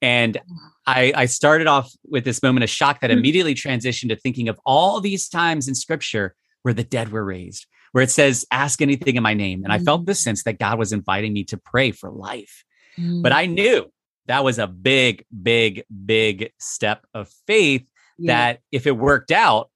[0.00, 0.38] And
[0.86, 3.18] I, I started off with this moment of shock that hmm.
[3.18, 7.66] immediately transitioned to thinking of all these times in scripture where the dead were raised,
[7.92, 9.64] where it says, ask anything in my name.
[9.64, 10.16] And I felt the mm.
[10.16, 12.64] sense that God was inviting me to pray for life.
[12.98, 13.22] Mm.
[13.22, 13.90] But I knew
[14.26, 18.34] that was a big, big, big step of faith yeah.
[18.34, 19.70] that if it worked out,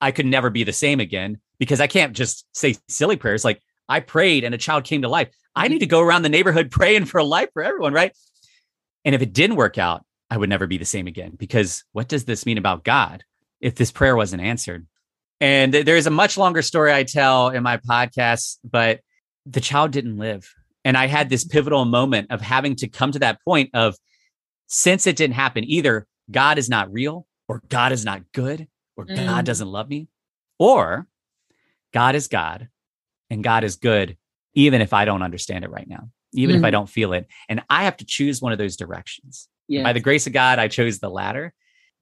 [0.00, 3.60] I could never be the same again because I can't just say silly prayers like
[3.88, 5.30] I prayed and a child came to life.
[5.56, 8.12] I need to go around the neighborhood praying for life for everyone, right?
[9.04, 12.08] And if it didn't work out, I would never be the same again because what
[12.08, 13.24] does this mean about God
[13.60, 14.86] if this prayer wasn't answered?
[15.40, 19.00] And there's a much longer story I tell in my podcast, but
[19.46, 20.52] the child didn't live.
[20.84, 23.96] And I had this pivotal moment of having to come to that point of
[24.66, 28.66] since it didn't happen, either God is not real, or God is not good,
[28.96, 29.16] or mm.
[29.16, 30.08] God doesn't love me,
[30.58, 31.06] or
[31.92, 32.68] God is God
[33.30, 34.16] and God is good,
[34.54, 36.58] even if I don't understand it right now, even mm.
[36.58, 36.72] if I mm.
[36.72, 37.26] don't feel it.
[37.48, 39.48] And I have to choose one of those directions.
[39.68, 39.84] Yes.
[39.84, 41.54] By the grace of God, I chose the latter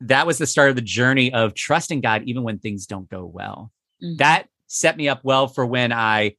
[0.02, 3.24] that was the start of the journey of trusting God even when things don't go
[3.24, 3.70] well.
[4.02, 4.16] Mm-hmm.
[4.16, 6.36] That set me up well for when I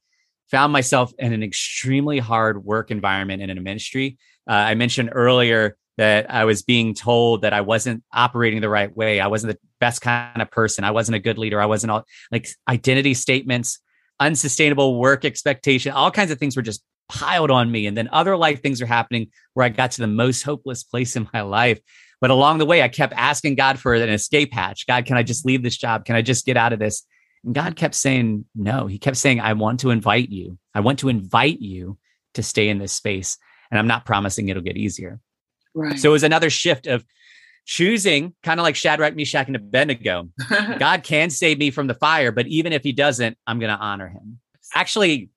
[0.50, 4.18] found myself in an extremely hard work environment in a ministry.
[4.48, 8.94] Uh, I mentioned earlier that I was being told that I wasn't operating the right
[8.94, 9.20] way.
[9.20, 10.84] I wasn't the best kind of person.
[10.84, 11.60] I wasn't a good leader.
[11.60, 13.78] I wasn't all like identity statements,
[14.20, 17.86] unsustainable work expectation, all kinds of things were just piled on me.
[17.86, 21.16] And then other life things are happening where I got to the most hopeless place
[21.16, 21.80] in my life.
[22.20, 24.86] But along the way, I kept asking God for an escape hatch.
[24.86, 26.04] God, can I just leave this job?
[26.04, 27.04] Can I just get out of this?
[27.44, 28.86] And God kept saying, no.
[28.86, 30.58] He kept saying, I want to invite you.
[30.74, 31.98] I want to invite you
[32.34, 33.36] to stay in this space.
[33.70, 35.20] And I'm not promising it'll get easier.
[35.74, 35.98] Right.
[35.98, 37.04] So it was another shift of
[37.66, 40.28] choosing, kind of like Shadrach, Meshach, and Abednego.
[40.78, 43.82] God can save me from the fire, but even if he doesn't, I'm going to
[43.82, 44.38] honor him.
[44.74, 45.30] Actually,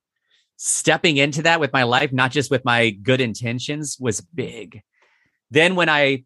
[0.57, 4.81] stepping into that with my life, not just with my good intentions, was big.
[5.49, 6.25] Then when I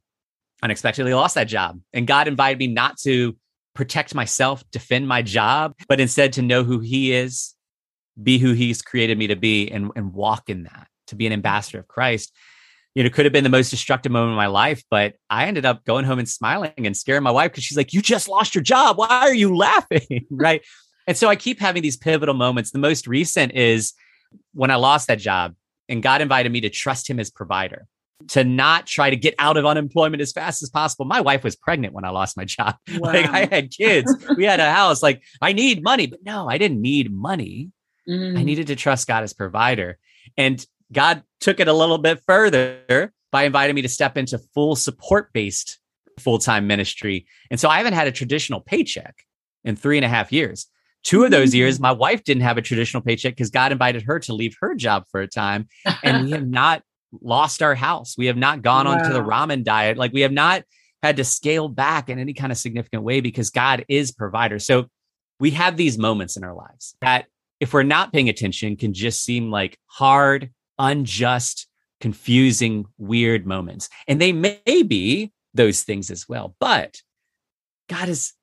[0.64, 1.80] unexpectedly lost that job.
[1.94, 3.36] And God invited me not to
[3.74, 7.54] protect myself, defend my job, but instead to know who He is,
[8.22, 11.34] be who He's created me to be, and, and walk in that, to be an
[11.34, 12.34] ambassador of Christ.
[12.94, 15.66] you know, could have been the most destructive moment of my life, but I ended
[15.66, 18.54] up going home and smiling and scaring my wife because she's like, You just lost
[18.54, 18.98] your job.
[18.98, 20.28] Why are you laughing?
[20.32, 20.62] right.
[21.08, 22.72] And so I keep having these pivotal moments.
[22.72, 23.94] The most recent is
[24.54, 25.56] when I lost that job
[25.90, 27.88] and God invited me to trust him as provider,
[28.30, 31.06] to not try to get out of unemployment as fast as possible.
[31.06, 32.76] My wife was pregnant when I lost my job.
[32.98, 33.00] Wow.
[33.12, 35.04] Like I had kids, we had a house.
[35.04, 37.72] Like I need money, but no, I didn't need money.
[38.08, 38.38] Mm.
[38.38, 39.98] I needed to trust God as provider.
[40.38, 44.76] And God took it a little bit further by inviting me to step into full
[44.76, 45.80] support based
[46.20, 47.26] full time ministry.
[47.50, 49.26] And so I haven't had a traditional paycheck
[49.64, 50.68] in three and a half years.
[51.04, 51.82] Two of those years, mm.
[51.82, 55.06] my wife didn't have a traditional paycheck because God invited her to leave her job
[55.10, 55.68] for a time.
[56.04, 56.84] And we have not
[57.22, 58.16] lost our house.
[58.18, 58.94] We have not gone wow.
[58.94, 59.98] on to the ramen diet.
[59.98, 60.64] Like we have not
[61.04, 64.60] had to scale back in any kind of significant way because God is provider.
[64.60, 64.86] So
[65.40, 67.26] we have these moments in our lives that
[67.60, 71.68] if we're not paying attention can just seem like hard, unjust,
[72.00, 73.90] confusing, weird moments.
[74.08, 76.56] And they may be those things as well.
[76.60, 77.02] But
[77.90, 78.34] God is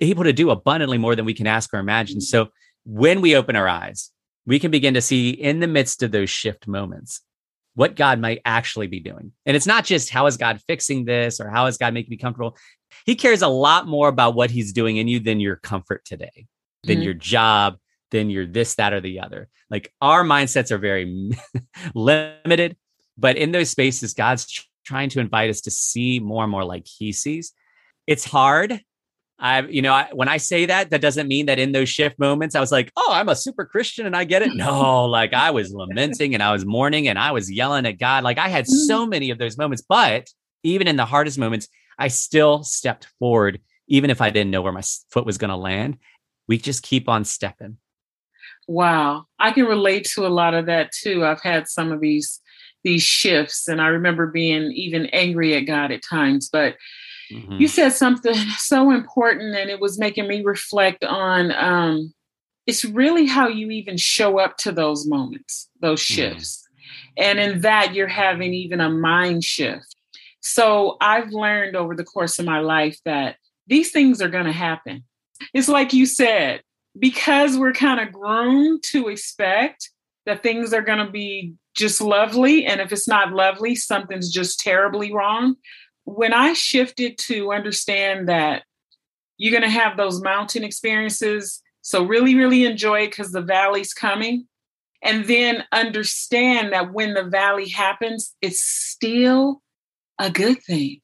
[0.00, 2.20] able to do abundantly more than we can ask or imagine.
[2.20, 2.48] So
[2.84, 4.10] when we open our eyes,
[4.46, 7.20] we can begin to see in the midst of those shift moments
[7.74, 9.32] what God might actually be doing.
[9.46, 12.16] And it's not just how is God fixing this or how is God making me
[12.16, 12.56] comfortable.
[13.06, 16.46] He cares a lot more about what he's doing in you than your comfort today,
[16.82, 17.04] than mm-hmm.
[17.04, 17.76] your job,
[18.10, 19.48] than your this, that, or the other.
[19.70, 21.32] Like our mindsets are very
[21.94, 22.76] limited,
[23.16, 26.86] but in those spaces, God's trying to invite us to see more and more like
[26.86, 27.52] he sees.
[28.06, 28.80] It's hard
[29.40, 32.18] I, you know, I, when I say that, that doesn't mean that in those shift
[32.18, 34.50] moments, I was like, oh, I'm a super Christian and I get it.
[34.60, 38.24] No, like I was lamenting and I was mourning and I was yelling at God.
[38.24, 39.10] Like I had so mm.
[39.10, 39.82] many of those moments.
[39.88, 40.28] But
[40.62, 44.72] even in the hardest moments, I still stepped forward, even if I didn't know where
[44.72, 45.96] my foot was going to land.
[46.46, 47.78] We just keep on stepping.
[48.68, 49.24] Wow.
[49.38, 51.24] I can relate to a lot of that too.
[51.24, 52.40] I've had some of these
[52.82, 56.76] these shifts and I remember being even angry at God at times, but
[57.30, 57.56] Mm-hmm.
[57.60, 62.12] You said something so important, and it was making me reflect on um,
[62.66, 66.14] it's really how you even show up to those moments, those mm-hmm.
[66.14, 66.62] shifts.
[66.62, 67.22] Mm-hmm.
[67.22, 69.96] And in that, you're having even a mind shift.
[70.40, 74.52] So I've learned over the course of my life that these things are going to
[74.52, 75.04] happen.
[75.52, 76.62] It's like you said,
[76.98, 79.90] because we're kind of groomed to expect
[80.26, 82.66] that things are going to be just lovely.
[82.66, 85.56] And if it's not lovely, something's just terribly wrong
[86.16, 88.64] when I shifted to understand that
[89.36, 93.94] you're going to have those mountain experiences, so really, really enjoy it because the valley's
[93.94, 94.46] coming.
[95.02, 99.62] And then understand that when the valley happens, it's still
[100.18, 101.00] a good thing.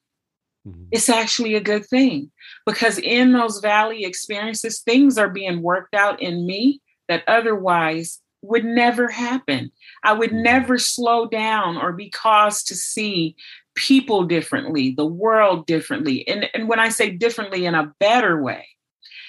[0.68, 0.84] Mm-hmm.
[0.90, 2.30] It's actually a good thing
[2.66, 8.64] because in those valley experiences, things are being worked out in me that otherwise would
[8.64, 9.70] never happen.
[10.04, 10.42] I would mm-hmm.
[10.42, 13.34] never slow down or be caused to see
[13.76, 16.26] people differently, the world differently.
[16.26, 18.66] And, and when I say differently, in a better way.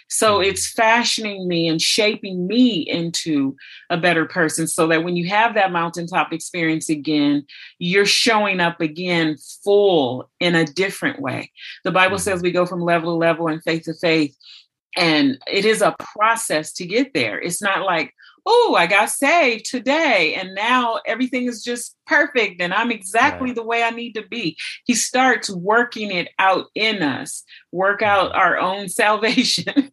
[0.10, 0.50] So mm-hmm.
[0.50, 3.56] it's fashioning me and shaping me into
[3.90, 7.46] a better person so that when you have that mountaintop experience again,
[7.78, 11.52] you're showing up again full in a different way.
[11.84, 12.24] The Bible mm-hmm.
[12.24, 14.36] says we go from level to level and faith to faith.
[14.96, 17.40] And it is a process to get there.
[17.40, 18.14] It's not like,
[18.50, 23.56] oh, I got saved today and now everything is just perfect and I'm exactly right.
[23.56, 24.58] the way I need to be.
[24.86, 28.40] He starts working it out in us, work out mm-hmm.
[28.40, 29.92] our own salvation.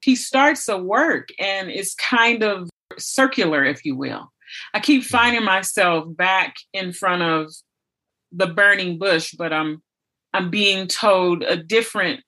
[0.00, 4.32] he starts a work and it's kind of circular, if you will.
[4.72, 5.08] I keep mm-hmm.
[5.08, 7.52] finding myself back in front of
[8.32, 9.82] the burning bush, but I'm
[10.32, 12.20] I'm being told a different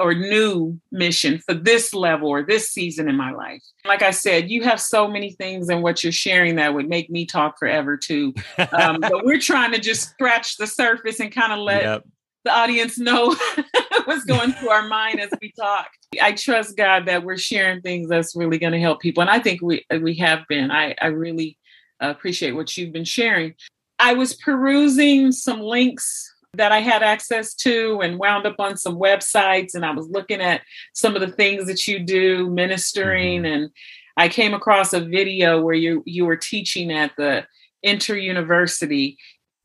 [0.00, 3.62] or new mission for this level or this season in my life.
[3.86, 7.10] Like I said, you have so many things and what you're sharing that would make
[7.10, 8.34] me talk forever too.
[8.72, 12.04] Um, but we're trying to just scratch the surface and kind of let yep.
[12.44, 13.36] the audience know
[14.04, 15.88] what's going through our mind as we talk.
[16.20, 19.38] I trust God that we're sharing things that's really going to help people, and I
[19.38, 20.70] think we we have been.
[20.70, 21.58] I I really
[22.00, 23.54] appreciate what you've been sharing.
[23.98, 28.96] I was perusing some links that I had access to and wound up on some
[28.96, 30.62] websites and I was looking at
[30.92, 33.52] some of the things that you do ministering mm-hmm.
[33.52, 33.70] and
[34.16, 37.46] I came across a video where you you were teaching at the
[37.84, 39.16] InterVarsity.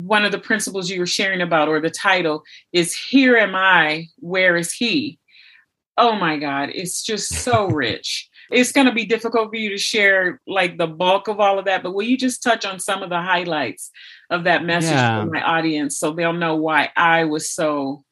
[0.02, 4.08] One of the principles you were sharing about or the title is here am I
[4.18, 5.20] where is he?
[5.98, 8.30] Oh my god, it's just so rich.
[8.52, 11.66] It's going to be difficult for you to share like the bulk of all of
[11.66, 13.92] that, but will you just touch on some of the highlights
[14.30, 15.24] of that message yeah.
[15.24, 18.04] for my audience so they'll know why I was so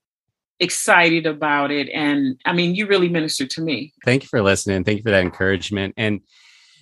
[0.59, 1.89] excited about it.
[1.89, 3.93] And I mean, you really ministered to me.
[4.03, 4.83] Thank you for listening.
[4.83, 5.93] Thank you for that encouragement.
[5.97, 6.21] And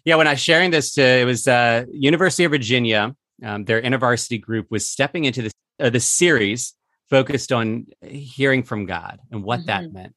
[0.05, 3.15] yeah, when I was sharing this to, it was uh, University of Virginia.
[3.43, 6.73] um, their intervarsity group was stepping into this uh, the series
[7.09, 9.67] focused on hearing from God and what mm-hmm.
[9.67, 10.15] that meant.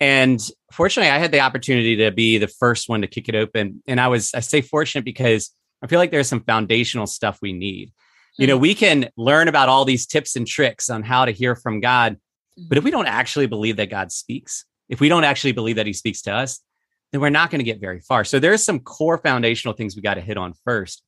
[0.00, 0.40] And
[0.72, 3.82] fortunately, I had the opportunity to be the first one to kick it open.
[3.86, 7.52] And I was, I say fortunate because I feel like there's some foundational stuff we
[7.52, 7.92] need.
[8.38, 8.62] You know, mm-hmm.
[8.62, 12.18] we can learn about all these tips and tricks on how to hear from God,
[12.56, 15.86] but if we don't actually believe that God speaks, if we don't actually believe that
[15.86, 16.60] he speaks to us,
[17.12, 18.24] then we're not going to get very far.
[18.24, 21.02] So there's some core foundational things we got to hit on first.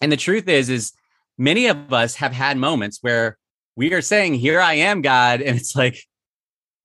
[0.00, 0.92] And the truth is, is
[1.38, 3.38] many of us have had moments where
[3.76, 5.40] we are saying, Here I am, God.
[5.40, 5.96] And it's like,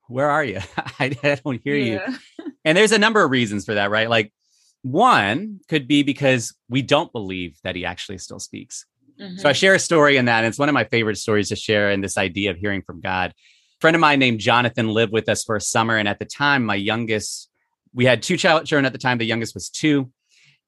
[0.07, 0.59] Where are you?
[0.99, 2.09] I, I don't hear yeah.
[2.09, 2.17] you.
[2.65, 4.09] And there's a number of reasons for that, right?
[4.09, 4.33] Like,
[4.81, 8.85] one could be because we don't believe that he actually still speaks.
[9.19, 9.37] Mm-hmm.
[9.37, 9.55] So I mm-hmm.
[9.55, 10.39] share a story in that.
[10.39, 13.01] And it's one of my favorite stories to share in this idea of hearing from
[13.01, 13.31] God.
[13.31, 15.97] A friend of mine named Jonathan lived with us for a summer.
[15.97, 17.49] And at the time, my youngest,
[17.93, 19.17] we had two children at the time.
[19.17, 20.11] The youngest was two.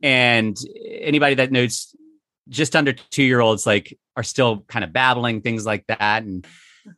[0.04, 0.58] And
[1.02, 1.96] anybody that knows
[2.50, 6.46] just under two year olds like are still kind of babbling things like that and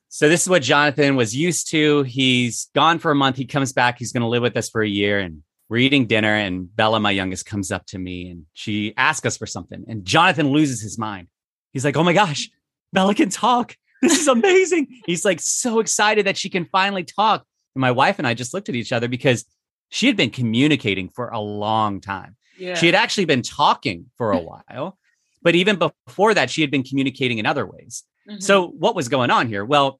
[0.09, 3.73] so this is what jonathan was used to he's gone for a month he comes
[3.73, 6.75] back he's going to live with us for a year and we're eating dinner and
[6.75, 10.49] bella my youngest comes up to me and she asks us for something and jonathan
[10.49, 11.27] loses his mind
[11.73, 12.49] he's like oh my gosh
[12.93, 17.45] bella can talk this is amazing he's like so excited that she can finally talk
[17.75, 19.45] and my wife and i just looked at each other because
[19.89, 22.75] she had been communicating for a long time yeah.
[22.75, 24.97] she had actually been talking for a while
[25.43, 28.03] but even before that, she had been communicating in other ways.
[28.27, 28.39] Mm-hmm.
[28.39, 29.65] So, what was going on here?
[29.65, 29.99] Well,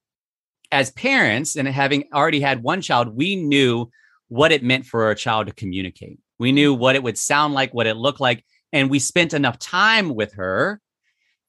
[0.71, 3.91] as parents and having already had one child, we knew
[4.29, 6.17] what it meant for a child to communicate.
[6.39, 8.43] We knew what it would sound like, what it looked like.
[8.71, 10.81] And we spent enough time with her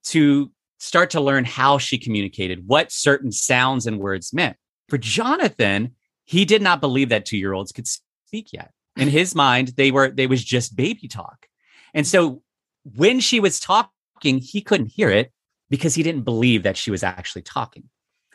[0.05, 4.57] to start to learn how she communicated, what certain sounds and words meant.
[4.89, 5.93] For Jonathan,
[6.25, 8.73] he did not believe that two year olds could speak yet.
[8.97, 11.47] In his mind, they were, they was just baby talk.
[11.95, 12.43] And so
[12.97, 15.33] when she was talking, he couldn't hear it
[15.71, 17.85] because he didn't believe that she was actually talking.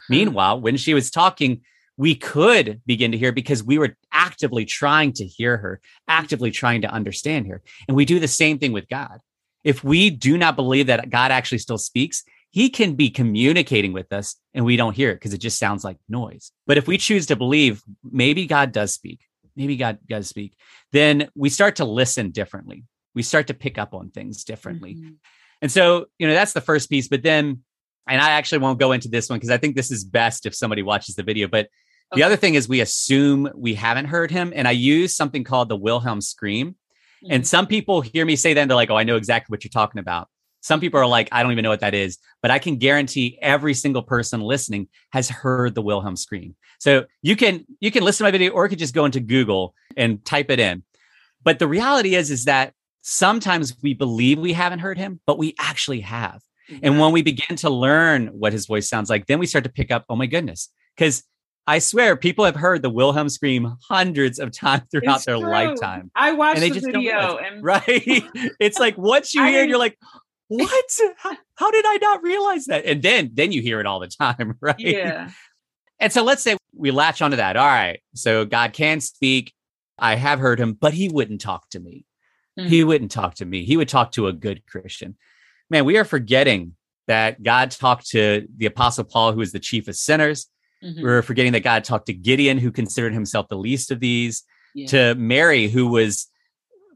[0.10, 1.62] Meanwhile, when she was talking,
[1.98, 6.82] we could begin to hear because we were actively trying to hear her, actively trying
[6.82, 7.62] to understand her.
[7.88, 9.20] And we do the same thing with God.
[9.64, 14.12] If we do not believe that God actually still speaks, he can be communicating with
[14.12, 16.52] us and we don't hear it because it just sounds like noise.
[16.66, 19.20] But if we choose to believe maybe God does speak,
[19.56, 20.54] maybe God does speak,
[20.92, 24.96] then we start to listen differently we start to pick up on things differently.
[24.96, 25.10] Mm-hmm.
[25.62, 27.08] And so, you know, that's the first piece.
[27.08, 27.64] But then,
[28.08, 30.56] and I actually won't go into this one because I think this is best if
[30.56, 31.48] somebody watches the video.
[31.48, 31.68] But
[32.14, 32.22] okay.
[32.22, 34.54] the other thing is we assume we haven't heard him.
[34.56, 36.76] And I use something called the Wilhelm scream.
[37.24, 37.34] Mm-hmm.
[37.34, 39.64] And some people hear me say that and they're like, oh, I know exactly what
[39.64, 40.28] you're talking about.
[40.62, 43.40] Some people are like, I don't even know what that is, but I can guarantee
[43.42, 46.56] every single person listening has heard the Wilhelm scream.
[46.80, 49.20] So you can you can listen to my video or you could just go into
[49.20, 50.84] Google and type it in.
[51.44, 55.56] But the reality is, is that sometimes we believe we haven't heard him, but we
[55.58, 56.42] actually have.
[56.84, 59.72] And when we begin to learn what his voice sounds like, then we start to
[59.72, 60.70] pick up, oh my goodness.
[60.96, 61.24] Because
[61.70, 65.52] I swear people have heard the Wilhelm scream hundreds of times throughout it's their true.
[65.52, 66.10] lifetime.
[66.16, 67.84] I watched the video and right.
[68.60, 69.96] it's like once you hear it, you're like,
[70.48, 70.86] what?
[71.18, 72.86] How, how, did I not realize that?
[72.86, 74.80] And then then you hear it all the time, right?
[74.80, 75.30] Yeah.
[76.00, 77.56] And so let's say we latch onto that.
[77.56, 78.02] All right.
[78.16, 79.54] So God can speak.
[80.00, 82.04] I have heard him, but he wouldn't talk to me.
[82.60, 82.68] Mm-hmm.
[82.68, 83.64] He wouldn't talk to me.
[83.64, 85.18] He would talk to a good Christian.
[85.70, 86.74] Man, we are forgetting
[87.06, 90.48] that God talked to the apostle Paul, who is the chief of sinners.
[90.84, 91.04] Mm-hmm.
[91.04, 94.88] We're forgetting that God talked to Gideon, who considered himself the least of these, yeah.
[94.88, 96.28] to Mary, who was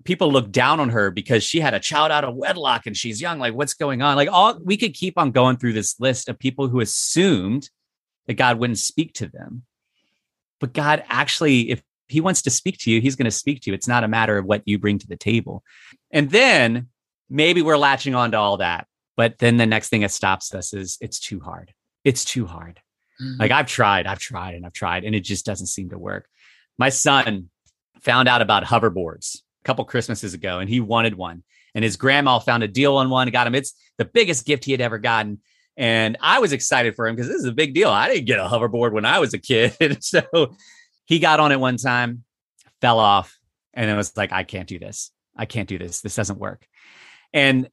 [0.03, 3.21] people looked down on her because she had a child out of wedlock and she's
[3.21, 3.39] young.
[3.39, 4.15] Like, what's going on?
[4.15, 7.69] Like, all we could keep on going through this list of people who assumed
[8.27, 9.63] that God wouldn't speak to them.
[10.59, 13.69] But God actually, if he wants to speak to you, he's going to speak to
[13.69, 13.73] you.
[13.73, 15.63] It's not a matter of what you bring to the table.
[16.11, 16.87] And then
[17.29, 18.87] maybe we're latching on to all that.
[19.15, 21.73] But then the next thing that stops us is it's too hard.
[22.03, 22.79] It's too hard.
[23.21, 23.39] Mm-hmm.
[23.39, 26.27] Like I've tried, I've tried, and I've tried, and it just doesn't seem to work.
[26.77, 27.49] My son
[28.01, 31.43] found out about hoverboards a couple Christmases ago, and he wanted one.
[31.75, 33.55] And his grandma found a deal on one, got him.
[33.55, 35.39] It's the biggest gift he had ever gotten.
[35.75, 37.89] And I was excited for him because this is a big deal.
[37.89, 40.03] I didn't get a hoverboard when I was a kid.
[40.03, 40.55] so
[41.05, 42.23] he got on it one time,
[42.79, 43.37] fell off,
[43.73, 45.11] and it was like, I can't do this.
[45.35, 46.01] I can't do this.
[46.01, 46.67] This doesn't work.
[47.33, 47.69] And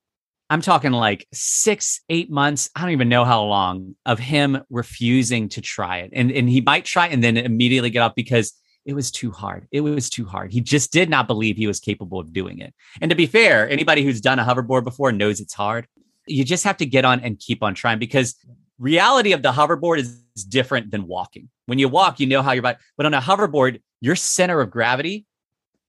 [0.50, 2.68] I'm talking like six, eight months.
[2.74, 6.10] I don't even know how long of him refusing to try it.
[6.12, 8.52] And, and he might try and then immediately get off because
[8.84, 9.68] it was too hard.
[9.70, 10.52] It was too hard.
[10.52, 12.74] He just did not believe he was capable of doing it.
[13.00, 15.86] And to be fair, anybody who's done a hoverboard before knows it's hard.
[16.26, 18.34] You just have to get on and keep on trying because
[18.78, 21.48] reality of the hoverboard is different than walking.
[21.66, 24.70] When you walk, you know how you're about, but on a hoverboard, your center of
[24.70, 25.26] gravity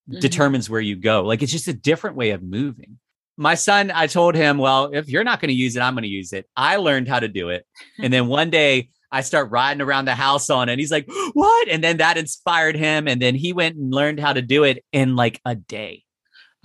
[0.07, 0.19] mm-hmm.
[0.19, 1.23] determines where you go.
[1.23, 2.99] Like it's just a different way of moving.
[3.41, 6.03] My son, I told him, well, if you're not going to use it, I'm going
[6.03, 6.47] to use it.
[6.55, 7.65] I learned how to do it.
[7.99, 10.73] And then one day I start riding around the house on it.
[10.73, 11.67] And he's like, what?
[11.67, 13.07] And then that inspired him.
[13.07, 16.03] And then he went and learned how to do it in like a day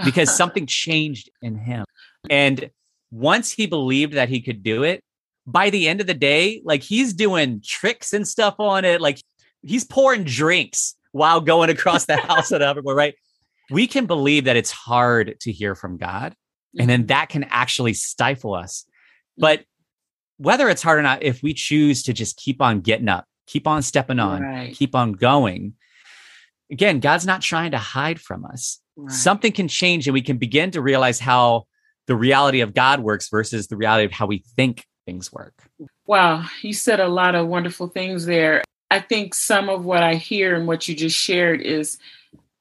[0.05, 1.85] because something changed in him.
[2.31, 2.71] And
[3.11, 5.03] once he believed that he could do it,
[5.47, 9.01] by the end of the day, like he's doing tricks and stuff on it.
[9.01, 9.21] Like
[9.63, 13.15] he's pouring drinks while going across the house at everywhere, right?
[13.71, 16.35] We can believe that it's hard to hear from God.
[16.79, 17.07] And then mm-hmm.
[17.09, 18.85] that can actually stifle us.
[19.39, 19.65] But
[20.39, 23.67] whether it's hard or not, if we choose to just keep on getting up, keep
[23.67, 24.75] on stepping on, right.
[24.75, 25.75] keep on going,
[26.71, 28.81] again, God's not trying to hide from us.
[28.97, 29.13] Right.
[29.13, 31.67] Something can change and we can begin to realize how
[32.07, 35.55] the reality of God works versus the reality of how we think things work.
[36.07, 38.63] Wow, you said a lot of wonderful things there.
[38.91, 41.99] I think some of what I hear and what you just shared is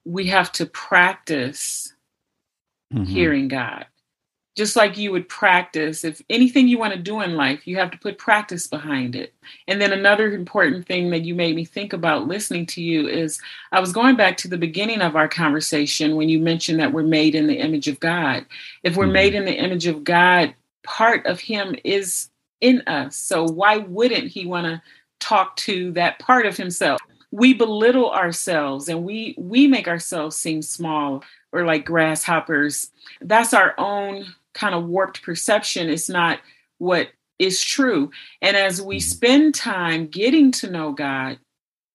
[0.04, 1.92] we have to practice
[2.92, 3.04] mm-hmm.
[3.04, 3.86] hearing God
[4.56, 7.90] just like you would practice if anything you want to do in life you have
[7.90, 9.34] to put practice behind it.
[9.68, 13.40] And then another important thing that you made me think about listening to you is
[13.72, 17.02] i was going back to the beginning of our conversation when you mentioned that we're
[17.02, 18.46] made in the image of god.
[18.82, 19.12] If we're mm-hmm.
[19.12, 22.30] made in the image of god part of him is
[22.60, 23.16] in us.
[23.16, 24.82] So why wouldn't he want to
[25.20, 27.00] talk to that part of himself?
[27.30, 32.90] We belittle ourselves and we we make ourselves seem small or like grasshoppers.
[33.20, 34.26] That's our own
[34.56, 36.40] kind of warped perception is not
[36.78, 38.10] what is true.
[38.42, 39.08] And as we mm-hmm.
[39.08, 41.38] spend time getting to know God,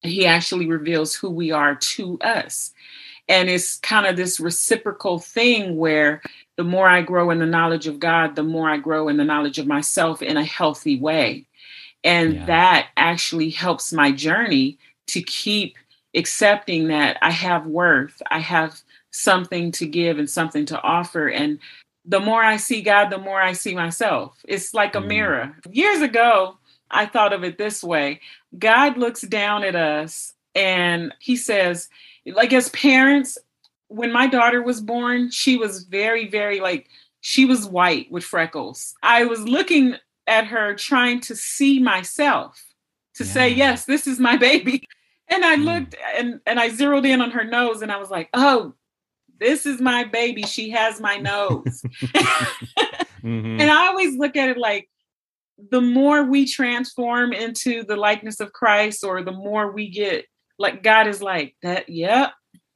[0.01, 2.71] He actually reveals who we are to us.
[3.27, 6.21] And it's kind of this reciprocal thing where
[6.57, 9.23] the more I grow in the knowledge of God, the more I grow in the
[9.23, 11.45] knowledge of myself in a healthy way.
[12.03, 12.45] And yeah.
[12.45, 15.77] that actually helps my journey to keep
[16.15, 18.81] accepting that I have worth, I have
[19.11, 21.27] something to give and something to offer.
[21.27, 21.59] And
[22.05, 24.37] the more I see God, the more I see myself.
[24.47, 25.55] It's like a mm mirror.
[25.69, 26.57] Years ago,
[26.89, 28.21] I thought of it this way
[28.57, 31.89] God looks down at us and he says,
[32.25, 33.37] like, as parents,
[33.87, 36.87] when my daughter was born, she was very, very like,
[37.21, 38.93] she was white with freckles.
[39.03, 39.95] I was looking
[40.27, 42.63] at her trying to see myself
[43.15, 43.31] to yeah.
[43.31, 44.87] say, yes, this is my baby.
[45.27, 45.63] And I mm.
[45.63, 48.73] looked and, and I zeroed in on her nose and I was like, oh,
[49.41, 50.43] this is my baby.
[50.43, 51.81] She has my nose.
[52.05, 53.59] mm-hmm.
[53.59, 54.87] And I always look at it like
[55.69, 60.25] the more we transform into the likeness of Christ, or the more we get
[60.57, 62.33] like God is like that, yep,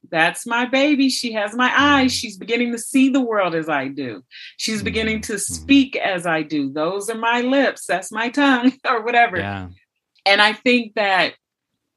[0.09, 1.09] that's my baby.
[1.09, 2.11] She has my eyes.
[2.11, 2.16] Mm-hmm.
[2.16, 4.24] She's beginning to see the world as I do.
[4.57, 5.53] She's beginning to mm-hmm.
[5.53, 6.72] speak as I do.
[6.72, 7.86] Those are my lips.
[7.86, 9.38] That's my tongue, or whatever.
[9.38, 9.70] Yeah.
[10.26, 11.34] And I think that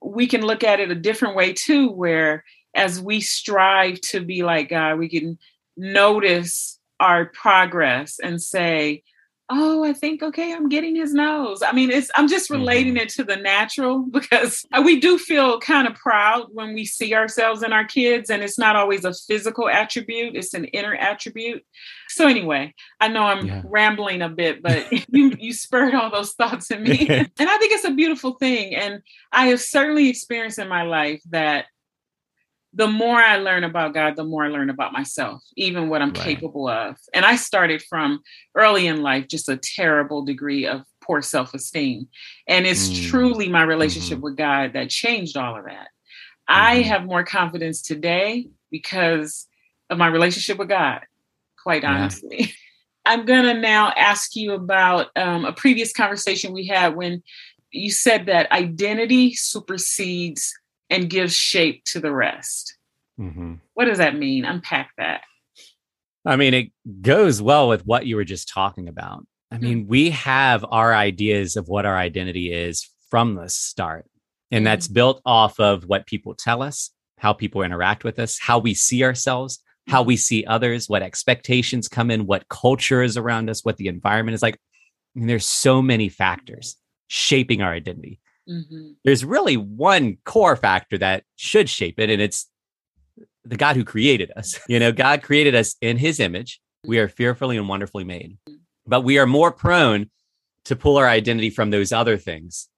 [0.03, 2.45] we can look at it a different way too, where
[2.79, 5.39] as we strive to be like God, we can
[5.77, 9.03] notice our progress and say,
[9.51, 11.63] oh, I think, okay, I'm getting his nose.
[11.63, 13.05] I mean, it's, I'm just relating mm-hmm.
[13.05, 17.63] it to the natural because we do feel kind of proud when we see ourselves
[17.63, 21.65] in our kids, and it's not always a physical attribute, it's an inner attribute.
[22.09, 23.63] So, anyway, I know I'm yeah.
[23.65, 27.09] rambling a bit, but you, you spurred all those thoughts in me.
[27.09, 28.75] and I think it's a beautiful thing.
[28.75, 29.03] And
[29.33, 31.67] I have certainly experienced in my life that
[32.75, 36.13] the more I learn about God, the more I learn about myself, even what I'm
[36.13, 36.23] right.
[36.23, 36.97] capable of.
[37.15, 38.21] And I started from
[38.55, 42.09] early in life, just a terrible degree of poor self esteem.
[42.47, 43.09] And it's mm.
[43.09, 44.25] truly my relationship mm-hmm.
[44.25, 45.73] with God that changed all of that.
[45.73, 46.55] Mm-hmm.
[46.55, 49.47] I have more confidence today because
[49.89, 51.01] of my relationship with God,
[51.63, 52.37] quite honestly.
[52.41, 52.47] Yeah.
[53.07, 57.23] I'm going to now ask you about um, a previous conversation we had when
[57.71, 60.58] you said that identity supersedes
[60.91, 62.77] and gives shape to the rest.
[63.19, 63.55] Mm-hmm.
[63.75, 64.45] What does that mean?
[64.45, 65.23] Unpack that.
[66.25, 69.27] I mean, it goes well with what you were just talking about.
[69.51, 69.65] I mm-hmm.
[69.65, 74.07] mean, we have our ideas of what our identity is from the start,
[74.51, 74.95] and that's mm-hmm.
[74.95, 79.03] built off of what people tell us, how people interact with us, how we see
[79.03, 83.79] ourselves, how we see others, what expectations come in, what culture is around us, what
[83.79, 84.57] the environment is like.
[85.17, 86.77] I mean, there's so many factors
[87.09, 88.21] shaping our identity.
[88.49, 88.93] Mm-hmm.
[89.05, 92.49] There's really one core factor that should shape it, and it's
[93.45, 94.59] the God who created us.
[94.69, 96.61] You know, God created us in his image.
[96.87, 98.39] We are fearfully and wonderfully made,
[98.87, 100.11] but we are more prone
[100.67, 102.69] to pull our identity from those other things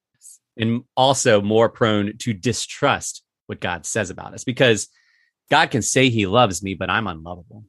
[0.56, 4.88] and also more prone to distrust what God says about us because
[5.50, 7.64] God can say he loves me, but I'm unlovable.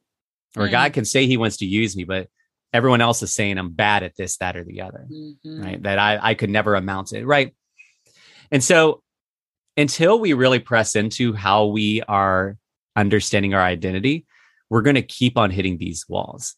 [0.55, 0.71] Or mm.
[0.71, 2.27] God can say he wants to use me, but
[2.73, 5.07] everyone else is saying I'm bad at this, that, or the other.
[5.11, 5.63] Mm-hmm.
[5.63, 5.83] Right.
[5.83, 7.25] That I, I could never amount to it.
[7.25, 7.55] Right.
[8.51, 9.01] And so
[9.77, 12.57] until we really press into how we are
[12.95, 14.25] understanding our identity,
[14.69, 16.55] we're going to keep on hitting these walls.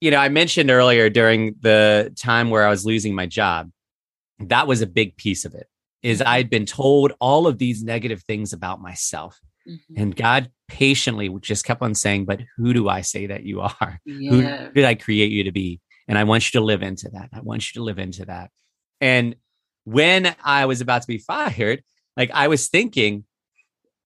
[0.00, 3.70] you know, I mentioned earlier during the time where I was losing my job,
[4.38, 5.66] that was a big piece of it.
[6.02, 6.28] Is mm-hmm.
[6.28, 9.38] I'd been told all of these negative things about myself.
[9.68, 10.00] Mm-hmm.
[10.00, 14.00] And God patiently just kept on saying, But who do I say that you are?
[14.06, 14.30] Yeah.
[14.66, 15.80] Who did I create you to be?
[16.08, 17.28] And I want you to live into that.
[17.34, 18.50] I want you to live into that.
[19.02, 19.36] And
[19.90, 21.82] when I was about to be fired,
[22.16, 23.24] like I was thinking,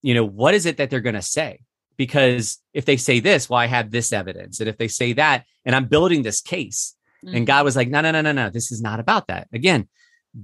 [0.02, 1.60] you know, what is it that they're going to say?
[1.96, 4.60] Because if they say this, well, I have this evidence.
[4.60, 6.96] And if they say that, and I'm building this case.
[7.24, 7.36] Mm-hmm.
[7.36, 8.50] And God was like, no, no, no, no, no.
[8.50, 9.48] This is not about that.
[9.52, 9.88] Again,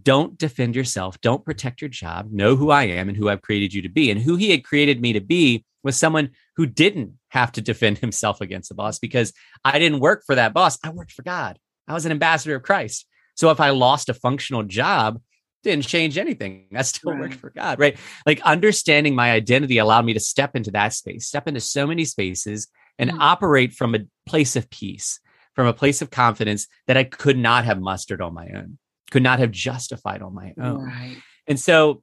[0.03, 1.21] don't defend yourself.
[1.21, 2.29] Don't protect your job.
[2.31, 4.11] Know who I am and who I've created you to be.
[4.11, 7.99] And who he had created me to be was someone who didn't have to defend
[8.05, 9.33] himself against the boss because
[9.65, 10.79] I didn't work for that boss.
[10.85, 11.59] I worked for God.
[11.89, 13.07] I was an ambassador of Christ.
[13.35, 15.21] So if I lost a functional job,
[15.63, 16.67] didn't change anything.
[16.75, 17.21] I still right.
[17.21, 17.97] worked for God, right?
[18.27, 22.05] Like understanding my identity allowed me to step into that space, step into so many
[22.05, 23.21] spaces and mm-hmm.
[23.21, 25.21] operate from a place of peace,
[25.55, 28.79] from a place of confidence that I could not have mustered on my own,
[29.11, 30.85] could not have justified on my own.
[30.85, 31.17] Right.
[31.47, 32.03] And so,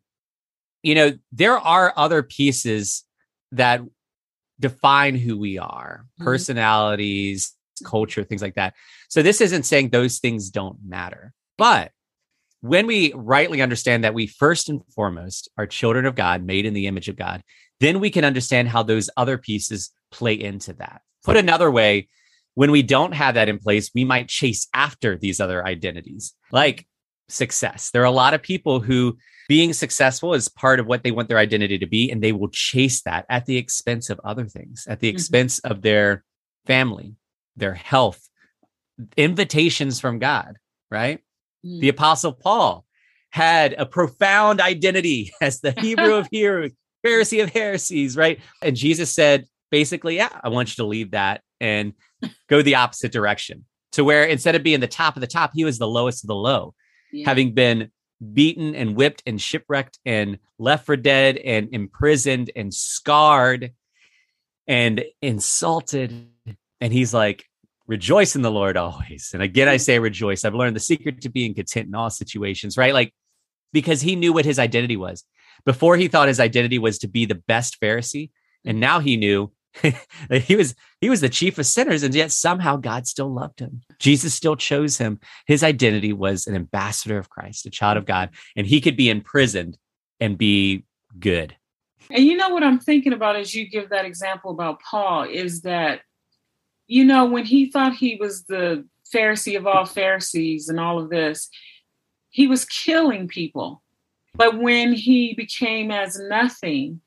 [0.84, 3.04] you know, there are other pieces
[3.52, 3.82] that
[4.60, 6.26] define who we are, mm-hmm.
[6.26, 7.54] personalities,
[7.84, 8.74] culture, things like that.
[9.10, 11.34] So this isn't saying those things don't matter.
[11.58, 11.92] But
[12.68, 16.74] when we rightly understand that we first and foremost are children of God, made in
[16.74, 17.44] the image of God,
[17.80, 21.02] then we can understand how those other pieces play into that.
[21.24, 22.08] Put another way,
[22.56, 26.88] when we don't have that in place, we might chase after these other identities, like
[27.30, 27.92] success.
[27.92, 31.30] There are a lot of people who being successful is part of what they want
[31.30, 34.86] their identity to be, and they will chase that at the expense of other things,
[34.90, 35.16] at the mm-hmm.
[35.16, 35.72] expense mm-hmm.
[35.72, 36.24] of their
[36.66, 37.16] family,
[37.56, 38.28] their health,
[39.16, 40.58] invitations from God,
[40.90, 41.20] right?
[41.68, 41.80] Mm.
[41.82, 42.86] The Apostle Paul
[43.30, 46.74] had a profound identity as the Hebrew of Hebrews,
[47.06, 48.40] Pharisee of Pharisees, right?
[48.62, 51.94] And Jesus said, basically, yeah, I want you to leave that and
[52.48, 55.66] go the opposite direction to where instead of being the top of the top, he
[55.66, 56.74] was the lowest of the low,
[57.12, 57.28] yeah.
[57.28, 57.92] having been
[58.34, 63.74] beaten and whipped and shipwrecked and left for dead and imprisoned and scarred
[64.68, 66.28] and insulted.
[66.82, 67.46] And he's like,
[67.88, 69.32] rejoice in the Lord always.
[69.34, 69.82] And again, I mm.
[69.82, 70.46] say rejoice.
[70.46, 72.94] I've learned the secret to being content in all situations, right?
[72.94, 73.14] Like,
[73.74, 75.24] because he knew what his identity was.
[75.66, 78.32] Before he thought his identity was to be the best Pharisee.
[78.66, 78.82] And mm.
[78.82, 79.52] now he knew
[80.32, 83.82] he was he was the chief of sinners and yet somehow god still loved him
[84.00, 88.08] jesus still chose him his identity was an ambassador of christ a child of mm.
[88.08, 89.78] god and he could be imprisoned
[90.20, 90.84] and be
[91.20, 91.56] good
[92.10, 95.62] and you know what i'm thinking about as you give that example about paul is
[95.62, 96.02] that
[96.88, 101.10] you know, when he thought he was the Pharisee of all Pharisees and all of
[101.10, 101.50] this,
[102.30, 103.82] he was killing people.
[104.34, 107.02] But when he became as nothing,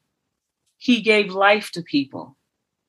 [0.79, 2.37] he gave life to people.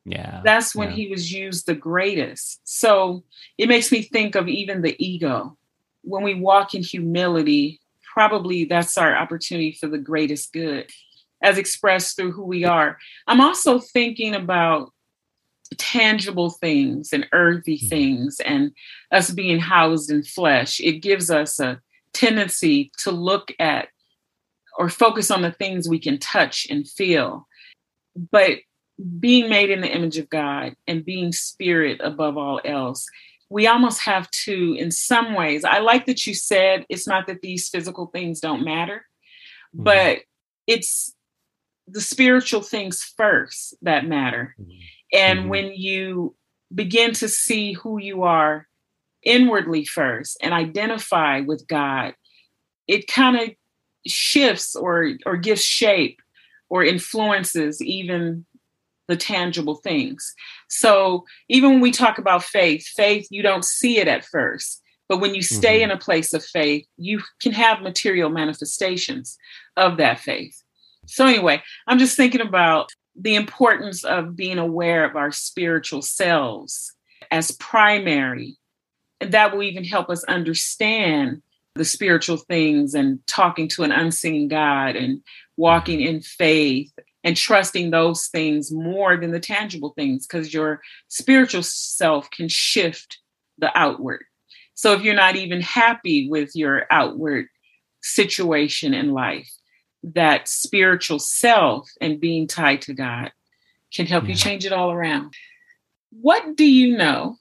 [0.05, 0.41] Yeah.
[0.43, 0.95] That's when yeah.
[0.95, 2.59] he was used the greatest.
[2.63, 3.23] So
[3.57, 5.57] it makes me think of even the ego.
[6.03, 7.79] When we walk in humility,
[8.13, 10.89] probably that's our opportunity for the greatest good
[11.43, 12.97] as expressed through who we are.
[13.27, 14.91] I'm also thinking about
[15.77, 17.87] tangible things and earthy mm-hmm.
[17.87, 18.71] things and
[19.11, 21.79] us being housed in flesh, it gives us a
[22.13, 23.87] tendency to look at
[24.77, 27.47] or focus on the things we can touch and feel.
[28.31, 28.59] But
[29.19, 33.05] being made in the image of God and being spirit above all else,
[33.49, 37.41] we almost have to, in some ways, I like that you said it's not that
[37.41, 39.05] these physical things don't matter,
[39.75, 39.83] mm-hmm.
[39.83, 40.19] but
[40.67, 41.13] it's
[41.87, 44.55] the spiritual things first that matter.
[44.59, 44.71] Mm-hmm.
[45.13, 45.49] And mm-hmm.
[45.49, 46.35] when you
[46.73, 48.67] begin to see who you are
[49.23, 52.15] inwardly first and identify with God,
[52.87, 53.49] it kind of
[54.07, 56.21] shifts or or gives shape
[56.69, 58.45] or influences even
[59.07, 60.33] the tangible things.
[60.69, 65.19] So even when we talk about faith, faith you don't see it at first, but
[65.19, 65.91] when you stay mm-hmm.
[65.91, 69.37] in a place of faith, you can have material manifestations
[69.75, 70.63] of that faith.
[71.07, 72.89] So anyway, I'm just thinking about
[73.21, 76.93] the importance of being aware of our spiritual selves
[77.29, 78.57] as primary.
[79.19, 81.43] And that will even help us understand
[81.75, 85.21] the spiritual things and talking to an unseen God and
[85.55, 86.91] walking in faith
[87.23, 93.19] and trusting those things more than the tangible things because your spiritual self can shift
[93.59, 94.25] the outward.
[94.73, 97.45] So if you're not even happy with your outward
[98.01, 99.51] situation in life,
[100.03, 103.31] that spiritual self and being tied to God
[103.93, 105.33] can help you change it all around.
[106.11, 107.37] What do you know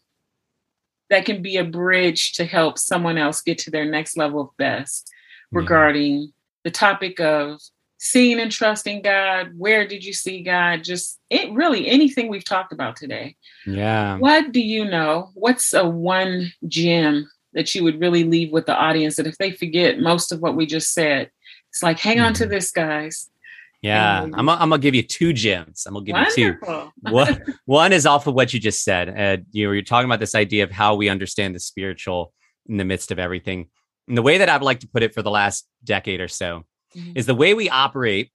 [1.09, 4.57] that can be a bridge to help someone else get to their next level of
[4.57, 5.11] best
[5.51, 6.33] regarding
[6.65, 7.61] the topic of
[7.99, 9.53] seeing and trusting God?
[9.57, 10.85] Where did you see God?
[10.85, 13.37] Just it really anything we've talked about today.
[13.67, 14.19] Yeah.
[14.19, 15.31] What do you know?
[15.35, 19.51] What's a one gem that you would really leave with the audience that if they
[19.51, 21.31] forget most of what we just said,
[21.71, 22.53] it's like hang on to Mm-hmm.
[22.53, 23.31] this, guys.
[23.83, 25.85] Yeah, And- I'm, I'm gonna give you two gems.
[25.87, 26.57] I'm gonna give you two.
[26.67, 26.93] Wonderful.
[27.01, 29.09] one, one is off of what you just said.
[29.09, 32.33] Uh, you know, you're talking about this idea of how we understand the spiritual
[32.67, 33.69] in the midst of everything.
[34.07, 36.65] And the way that I'd like to put it for the last decade or so
[36.97, 37.13] Mhm.
[37.17, 38.31] is the way we operate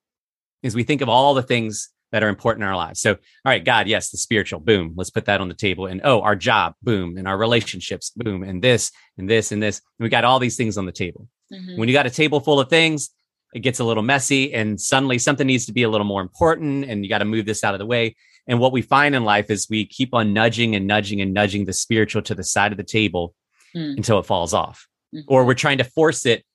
[0.63, 3.01] is we think of all the things that are important in our lives.
[3.01, 5.85] So, all right, God, yes, the spiritual, boom, let's put that on the table.
[5.85, 9.81] And oh, our job, boom, and our relationships, boom, and this and this and this.
[9.99, 11.27] we got all these things on the table.
[11.53, 11.77] Mhm.
[11.77, 13.09] When you got a table full of things,
[13.55, 16.85] it gets a little messy and suddenly something needs to be a little more important
[16.89, 18.15] and you got to move this out of the way.
[18.47, 21.65] And what we find in life is we keep on nudging and nudging and nudging
[21.65, 23.33] the spiritual to the side of the table
[23.73, 23.97] Mm.
[23.97, 24.87] until it falls off.
[25.13, 25.23] Mhm.
[25.27, 26.45] Or we're trying to force it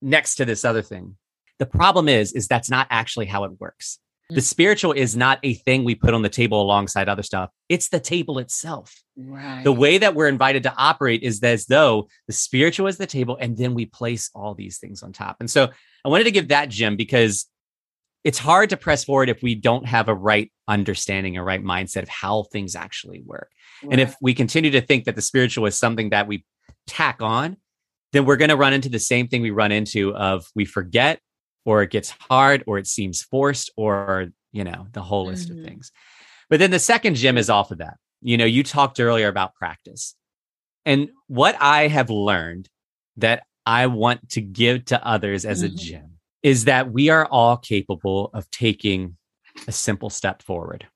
[0.00, 1.16] next to this other thing.
[1.58, 3.98] The problem is is that's not actually how it works.
[4.30, 7.50] The spiritual is not a thing we put on the table alongside other stuff.
[7.68, 9.64] It's the table itself Right.
[9.64, 13.36] the way that we're invited to operate is as though the spiritual is the table
[13.40, 15.68] and then we place all these things on top and so
[16.04, 17.46] i wanted to give that gem because
[18.22, 22.04] it's hard to press forward if we don't have a right understanding a right mindset
[22.04, 23.50] of how things actually work
[23.90, 26.44] and if we continue to think that the spiritual is something that we
[26.86, 27.56] tack on
[28.12, 31.18] then we're going to run into the same thing we run into of we forget
[31.68, 35.58] or it gets hard or it seems forced or you know the whole list Mhm.
[35.58, 35.92] of things.
[36.48, 37.96] But then the second gem is off of that.
[38.22, 40.14] You know you talked earlier about practice.
[40.86, 42.68] And what i have learned
[43.18, 45.76] that i want to give to others as a Mhm.
[45.76, 46.10] gem
[46.42, 49.18] is that we are all capable of taking
[49.66, 50.86] a simple step forward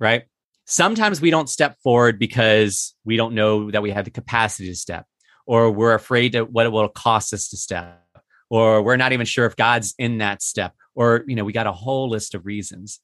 [0.00, 0.24] right?
[0.64, 4.74] Sometimes we don't step forward because we don't know that we have the capacity to
[4.74, 5.04] step
[5.46, 8.02] or we're afraid of what it will cost us to step
[8.50, 11.66] or we're not even sure if god's in that step or you know we got
[11.66, 13.00] a whole list of reasons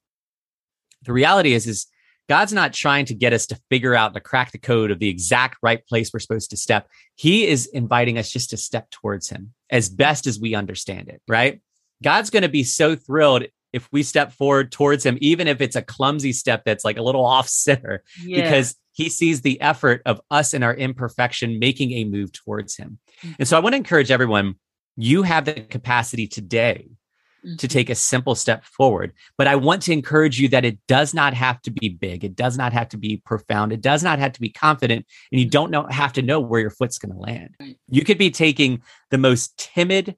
[1.03, 1.87] the reality is is
[2.29, 5.09] god's not trying to get us to figure out to crack the code of the
[5.09, 9.29] exact right place we're supposed to step he is inviting us just to step towards
[9.29, 11.61] him as best as we understand it right
[12.03, 15.77] god's going to be so thrilled if we step forward towards him even if it's
[15.77, 18.43] a clumsy step that's like a little off center Yeah.
[18.43, 22.99] because he sees the effort of us in our imperfection making a move towards him.
[23.39, 24.55] And so I want to encourage everyone
[24.97, 26.89] you have the capacity today
[27.59, 27.71] to Mhm.
[27.71, 29.13] take a simple step forward.
[29.39, 32.25] But I want to encourage you that it does not have to be big.
[32.25, 33.73] It does not have to be profound.
[33.73, 35.07] It does not have to be confident.
[35.31, 37.55] And you don't know, have to know where your foot's going to land.
[37.61, 37.77] Right.
[37.89, 40.17] You could be taking the most timid,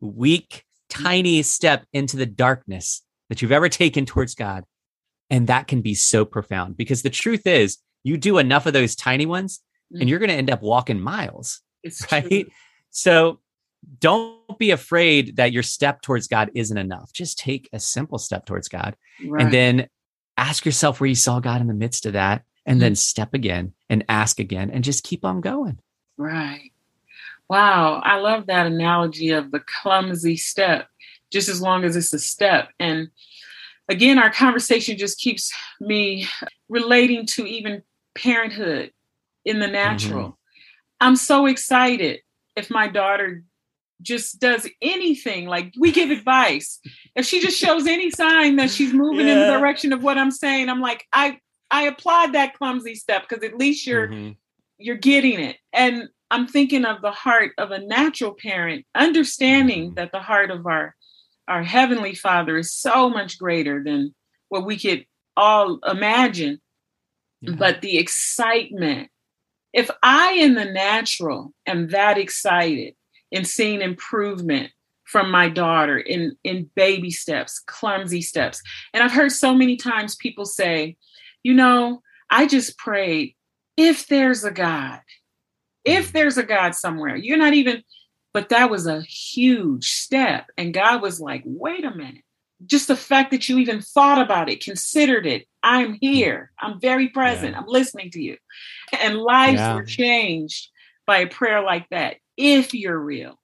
[0.00, 4.64] weak, tiny step into the darkness that you've ever taken towards God.
[5.28, 8.96] And that can be so profound because the truth is, you do enough of those
[8.96, 9.60] tiny ones
[9.92, 12.26] and you're going to end up walking miles It's right?
[12.26, 12.44] true.
[12.90, 13.40] So
[13.98, 17.12] don't be afraid that your step towards God isn't enough.
[17.12, 19.42] Just take a simple step towards God Right.
[19.42, 19.88] and then
[20.36, 22.42] ask yourself where you saw God in the midst of that.
[22.66, 22.80] And Mm-hmm.
[22.80, 25.78] then step again and ask again and just keep on going.
[26.18, 26.72] Right.
[27.48, 28.00] Wow.
[28.04, 30.86] I love that analogy of the clumsy step,
[31.32, 32.68] just as long as it's a step.
[32.78, 33.08] And
[33.88, 36.28] again, our conversation just keeps me
[36.68, 37.82] relating to even
[38.14, 38.92] parenthood
[39.44, 40.38] in the natural.
[41.00, 42.20] I'm so excited
[42.56, 43.42] if my daughter
[44.02, 46.80] just does anything like we give advice
[47.14, 50.30] if she just shows any sign that she's moving in the direction of what i'm
[50.30, 51.38] saying i'm like i
[51.70, 54.36] i applaud that clumsy step because at least you're Mhm.
[54.78, 55.58] you're getting it.
[55.74, 59.94] And I'm thinking of the heart of a natural parent, understanding Mhm.
[59.96, 60.94] that the heart of our
[61.48, 64.14] our heavenly Father is so much greater than
[64.48, 65.04] what we could
[65.36, 66.60] all imagine.
[67.42, 67.56] Yeah.
[67.58, 69.10] But the excitement,
[69.72, 72.94] if I in the natural am that excited
[73.30, 74.70] in seeing improvement
[75.04, 78.62] from my daughter in in baby steps, clumsy steps.
[78.94, 80.96] And I've heard so many times people say,
[81.42, 83.34] you know, I just prayed
[83.76, 85.00] if there's a God,
[85.84, 86.12] if mm.
[86.12, 87.82] there's a God somewhere, you're not even,
[88.32, 90.50] but that was a huge step.
[90.56, 92.22] And God was like, wait a minute.
[92.66, 97.08] Just the fact that you even thought about it, considered it, I'm here, I'm very
[97.08, 97.58] present, Yeah.
[97.58, 98.36] I'm listening to you.
[99.00, 99.74] And lives Yeah.
[99.74, 100.68] were changed
[101.06, 103.38] by a prayer like that, if you're real.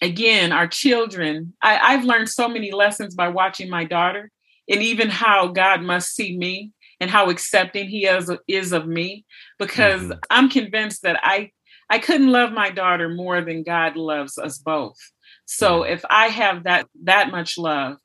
[0.00, 4.30] Again, our children, I, I've learned so many lessons by watching my daughter
[4.68, 9.24] and even how God must see me and how accepting he is, is of me
[9.58, 10.18] because Mhm.
[10.30, 11.50] i'm convinced that i
[11.90, 14.96] i couldn't love my daughter more than god loves us both
[15.44, 17.96] so if i have that that much love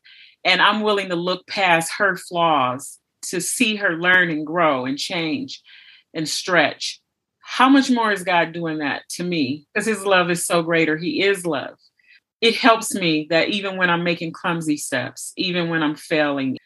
[0.43, 4.97] and i'm willing to look past her flaws to see her learn and grow and
[4.97, 5.61] change
[6.15, 6.99] and stretch
[7.49, 10.97] how much more is god doing that to me because his love is so greater
[10.97, 11.77] he is love
[12.41, 16.57] it helps me that even when I'm making clumsy steps, even when I'm failing,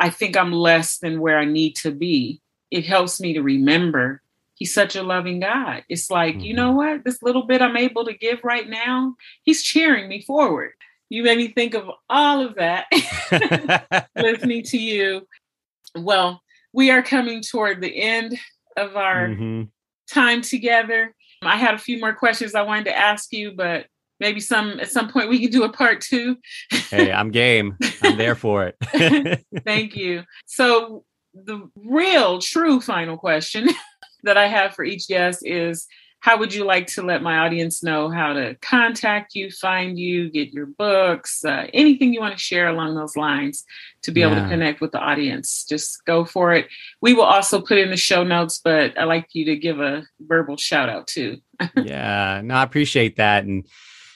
[0.00, 2.40] I think I'm less than where I need to be.
[2.70, 4.22] It helps me to remember
[4.54, 5.84] he's such a loving God.
[5.88, 6.44] It's like, mm-hmm.
[6.44, 7.04] you know what?
[7.04, 10.72] This little bit I'm able to give right now, he's cheering me forward.
[11.10, 12.86] You made me think of all of that
[14.16, 15.26] listening to you.
[15.94, 16.40] Well,
[16.72, 18.38] we are coming toward the end
[18.78, 19.64] of our mm-hmm.
[20.12, 21.14] Time together.
[21.42, 23.86] I had a few more questions I wanted to ask you, but
[24.20, 26.36] maybe some at some point we can do a part two.
[26.70, 27.76] hey, I'm game.
[28.02, 29.44] I'm there for it.
[29.64, 30.22] Thank you.
[30.46, 31.04] So
[31.34, 33.68] the real true final question
[34.22, 35.86] that I have for each guest is
[36.22, 40.30] how would you like to let my audience know how to contact you, find you,
[40.30, 43.64] get your books, uh, anything you want to share along those lines
[44.02, 44.30] to be yeah.
[44.30, 45.64] able to connect with the audience?
[45.68, 46.68] Just go for it.
[47.00, 50.04] We will also put in the show notes, but I'd like you to give a
[50.20, 51.38] verbal shout out too.
[51.76, 53.42] yeah, no, I appreciate that.
[53.42, 53.66] And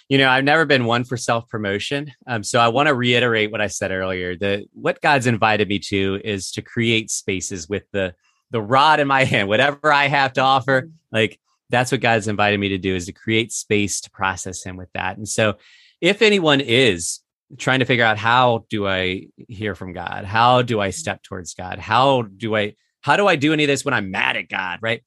[0.09, 2.13] you know, I've never been one for self promotion.
[2.29, 4.37] Um, so I want to reiterate what I said earlier.
[4.37, 8.15] That what God's invited me to is to create spaces with the
[8.53, 10.89] the rod in my hand, whatever I have to offer.
[11.11, 11.41] Like
[11.71, 14.93] that's what God's invited me to do is to create space to process Him with
[14.95, 15.17] that.
[15.17, 15.55] And so,
[16.01, 17.21] if anyone is
[17.59, 20.95] trying to figure out how do I hear from God, how do I mm-hmm.
[20.95, 24.11] step towards God, how do I how do I do any of this when I'm
[24.11, 25.03] mad at God, right?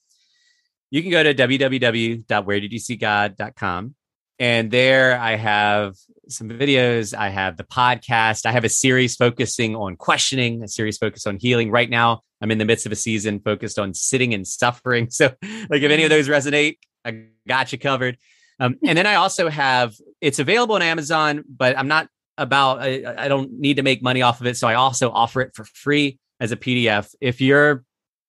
[0.90, 3.96] You can go to www.wheredidyouseegod.com
[4.40, 5.96] and there I have
[6.30, 7.14] some videos.
[7.14, 8.46] I have the podcast.
[8.46, 11.72] I have a series focusing on questioning, a series focused on healing.
[11.72, 15.10] Right now, I'm in the midst of a season focused on sitting and suffering.
[15.20, 15.34] So,
[15.70, 18.18] like, if any of those resonate, I got you covered.
[18.60, 23.04] Um, and then I also have it's available on Amazon, but I'm not about, I,
[23.18, 24.56] I don't need to make money off of it.
[24.56, 27.14] So I also offer it for free as a PDF.
[27.20, 27.84] If you're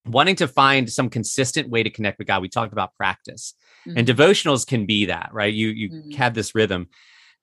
[0.06, 3.54] wanting to find some consistent way to connect with God, we talked about practice.
[3.86, 3.98] Mm-hmm.
[3.98, 5.52] And devotionals can be that, right?
[5.52, 6.10] You you mm-hmm.
[6.12, 6.88] have this rhythm.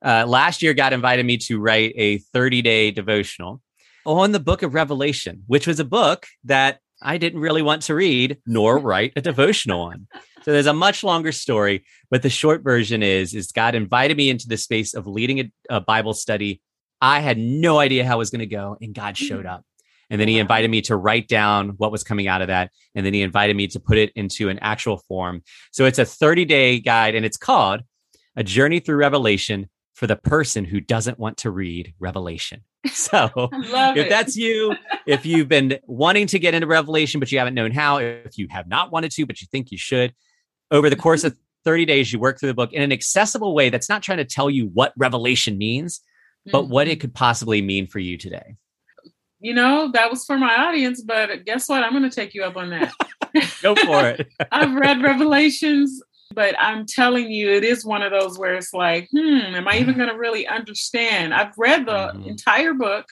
[0.04, 3.62] Uh, last year, God invited me to write a 30 day devotional
[4.06, 7.96] on the book of Revelation, which was a book that I didn't really want to
[7.96, 10.08] read nor write a devotional on.
[10.44, 14.30] So there's a much longer story, but the short version is is God invited me
[14.30, 16.62] into the space of leading a, a Bible study.
[17.02, 19.52] I had no idea how it was going to go, and God showed mm.
[19.52, 19.66] up.
[20.10, 22.72] And then he invited me to write down what was coming out of that.
[22.96, 25.44] And then he invited me to put it into an actual form.
[25.72, 27.82] So it's a 30 day guide and it's called
[28.36, 32.64] A Journey Through Revelation for the person who doesn't want to read Revelation.
[32.90, 34.10] So if it.
[34.10, 34.74] that's you,
[35.06, 38.48] if you've been wanting to get into Revelation, but you haven't known how, if you
[38.50, 40.14] have not wanted to, but you think you should,
[40.72, 43.70] over the course of 30 days, you work through the book in an accessible way
[43.70, 46.00] that's not trying to tell you what Revelation means,
[46.46, 46.72] but mm-hmm.
[46.72, 48.56] what it could possibly mean for you today
[49.40, 51.84] you know, that was for my audience, but guess what?
[51.84, 52.94] I'm going to take you up on that.
[53.62, 54.28] Go for it.
[54.52, 56.02] I've read Revelations,
[56.34, 59.78] but I'm telling you, it is one of those where it's like, hmm, am I
[59.78, 61.34] even going to really understand?
[61.34, 62.30] I've read the mm-hmm.
[62.30, 63.06] entire book,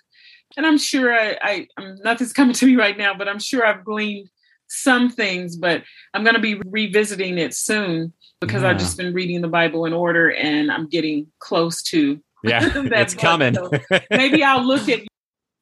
[0.57, 3.65] and I'm sure I, I I'm, nothing's coming to me right now, but I'm sure
[3.65, 4.30] I've gleaned
[4.67, 5.55] some things.
[5.55, 8.69] But I'm going to be revisiting it soon because yeah.
[8.69, 12.19] I've just been reading the Bible in order, and I'm getting close to.
[12.43, 13.21] Yeah, it's book.
[13.21, 13.55] coming.
[13.55, 13.71] So
[14.11, 14.99] maybe I'll look at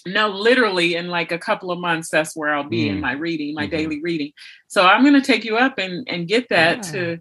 [0.06, 2.90] no literally in like a couple of months that's where i'll be mm.
[2.90, 3.72] in my reading my mm-hmm.
[3.72, 4.32] daily reading
[4.68, 6.92] so i'm going to take you up and and get that yeah.
[6.92, 7.20] to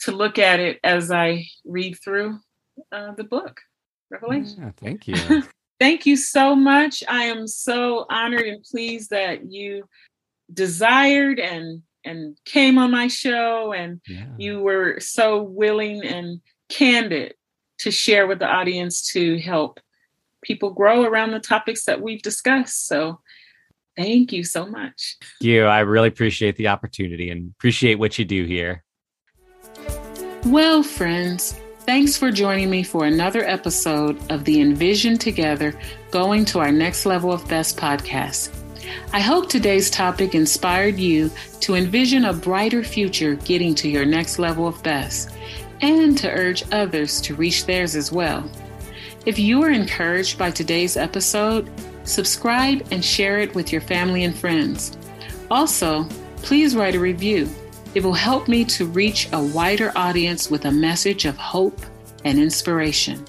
[0.00, 2.38] to look at it as i read through
[2.92, 3.60] uh, the book
[4.10, 5.42] revelation yeah, thank you
[5.80, 9.84] thank you so much i am so honored and pleased that you
[10.52, 14.26] desired and and came on my show and yeah.
[14.38, 17.34] you were so willing and candid
[17.78, 19.80] to share with the audience to help
[20.46, 22.86] people grow around the topics that we've discussed.
[22.86, 23.20] So
[23.96, 25.16] thank you so much.
[25.20, 25.64] Thank you.
[25.64, 28.84] I really appreciate the opportunity and appreciate what you do here.
[30.44, 35.78] Well, friends, thanks for joining me for another episode of the Envision Together
[36.10, 38.54] Going to Our Next Level of Best podcast.
[39.12, 41.30] I hope today's topic inspired you
[41.60, 45.30] to envision a brighter future getting to your next level of best
[45.80, 48.48] and to urge others to reach theirs as well.
[49.26, 51.68] If you are encouraged by today's episode,
[52.04, 54.96] subscribe and share it with your family and friends.
[55.50, 56.04] Also,
[56.36, 57.48] please write a review.
[57.96, 61.80] It will help me to reach a wider audience with a message of hope
[62.24, 63.24] and inspiration.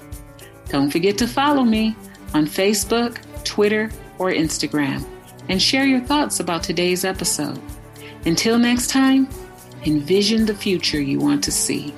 [0.68, 1.96] Don't forget to follow me
[2.32, 3.90] on Facebook, Twitter,
[4.20, 5.04] or Instagram
[5.48, 7.60] and share your thoughts about today's episode.
[8.24, 9.28] Until next time,
[9.84, 11.92] envision the future you want to see.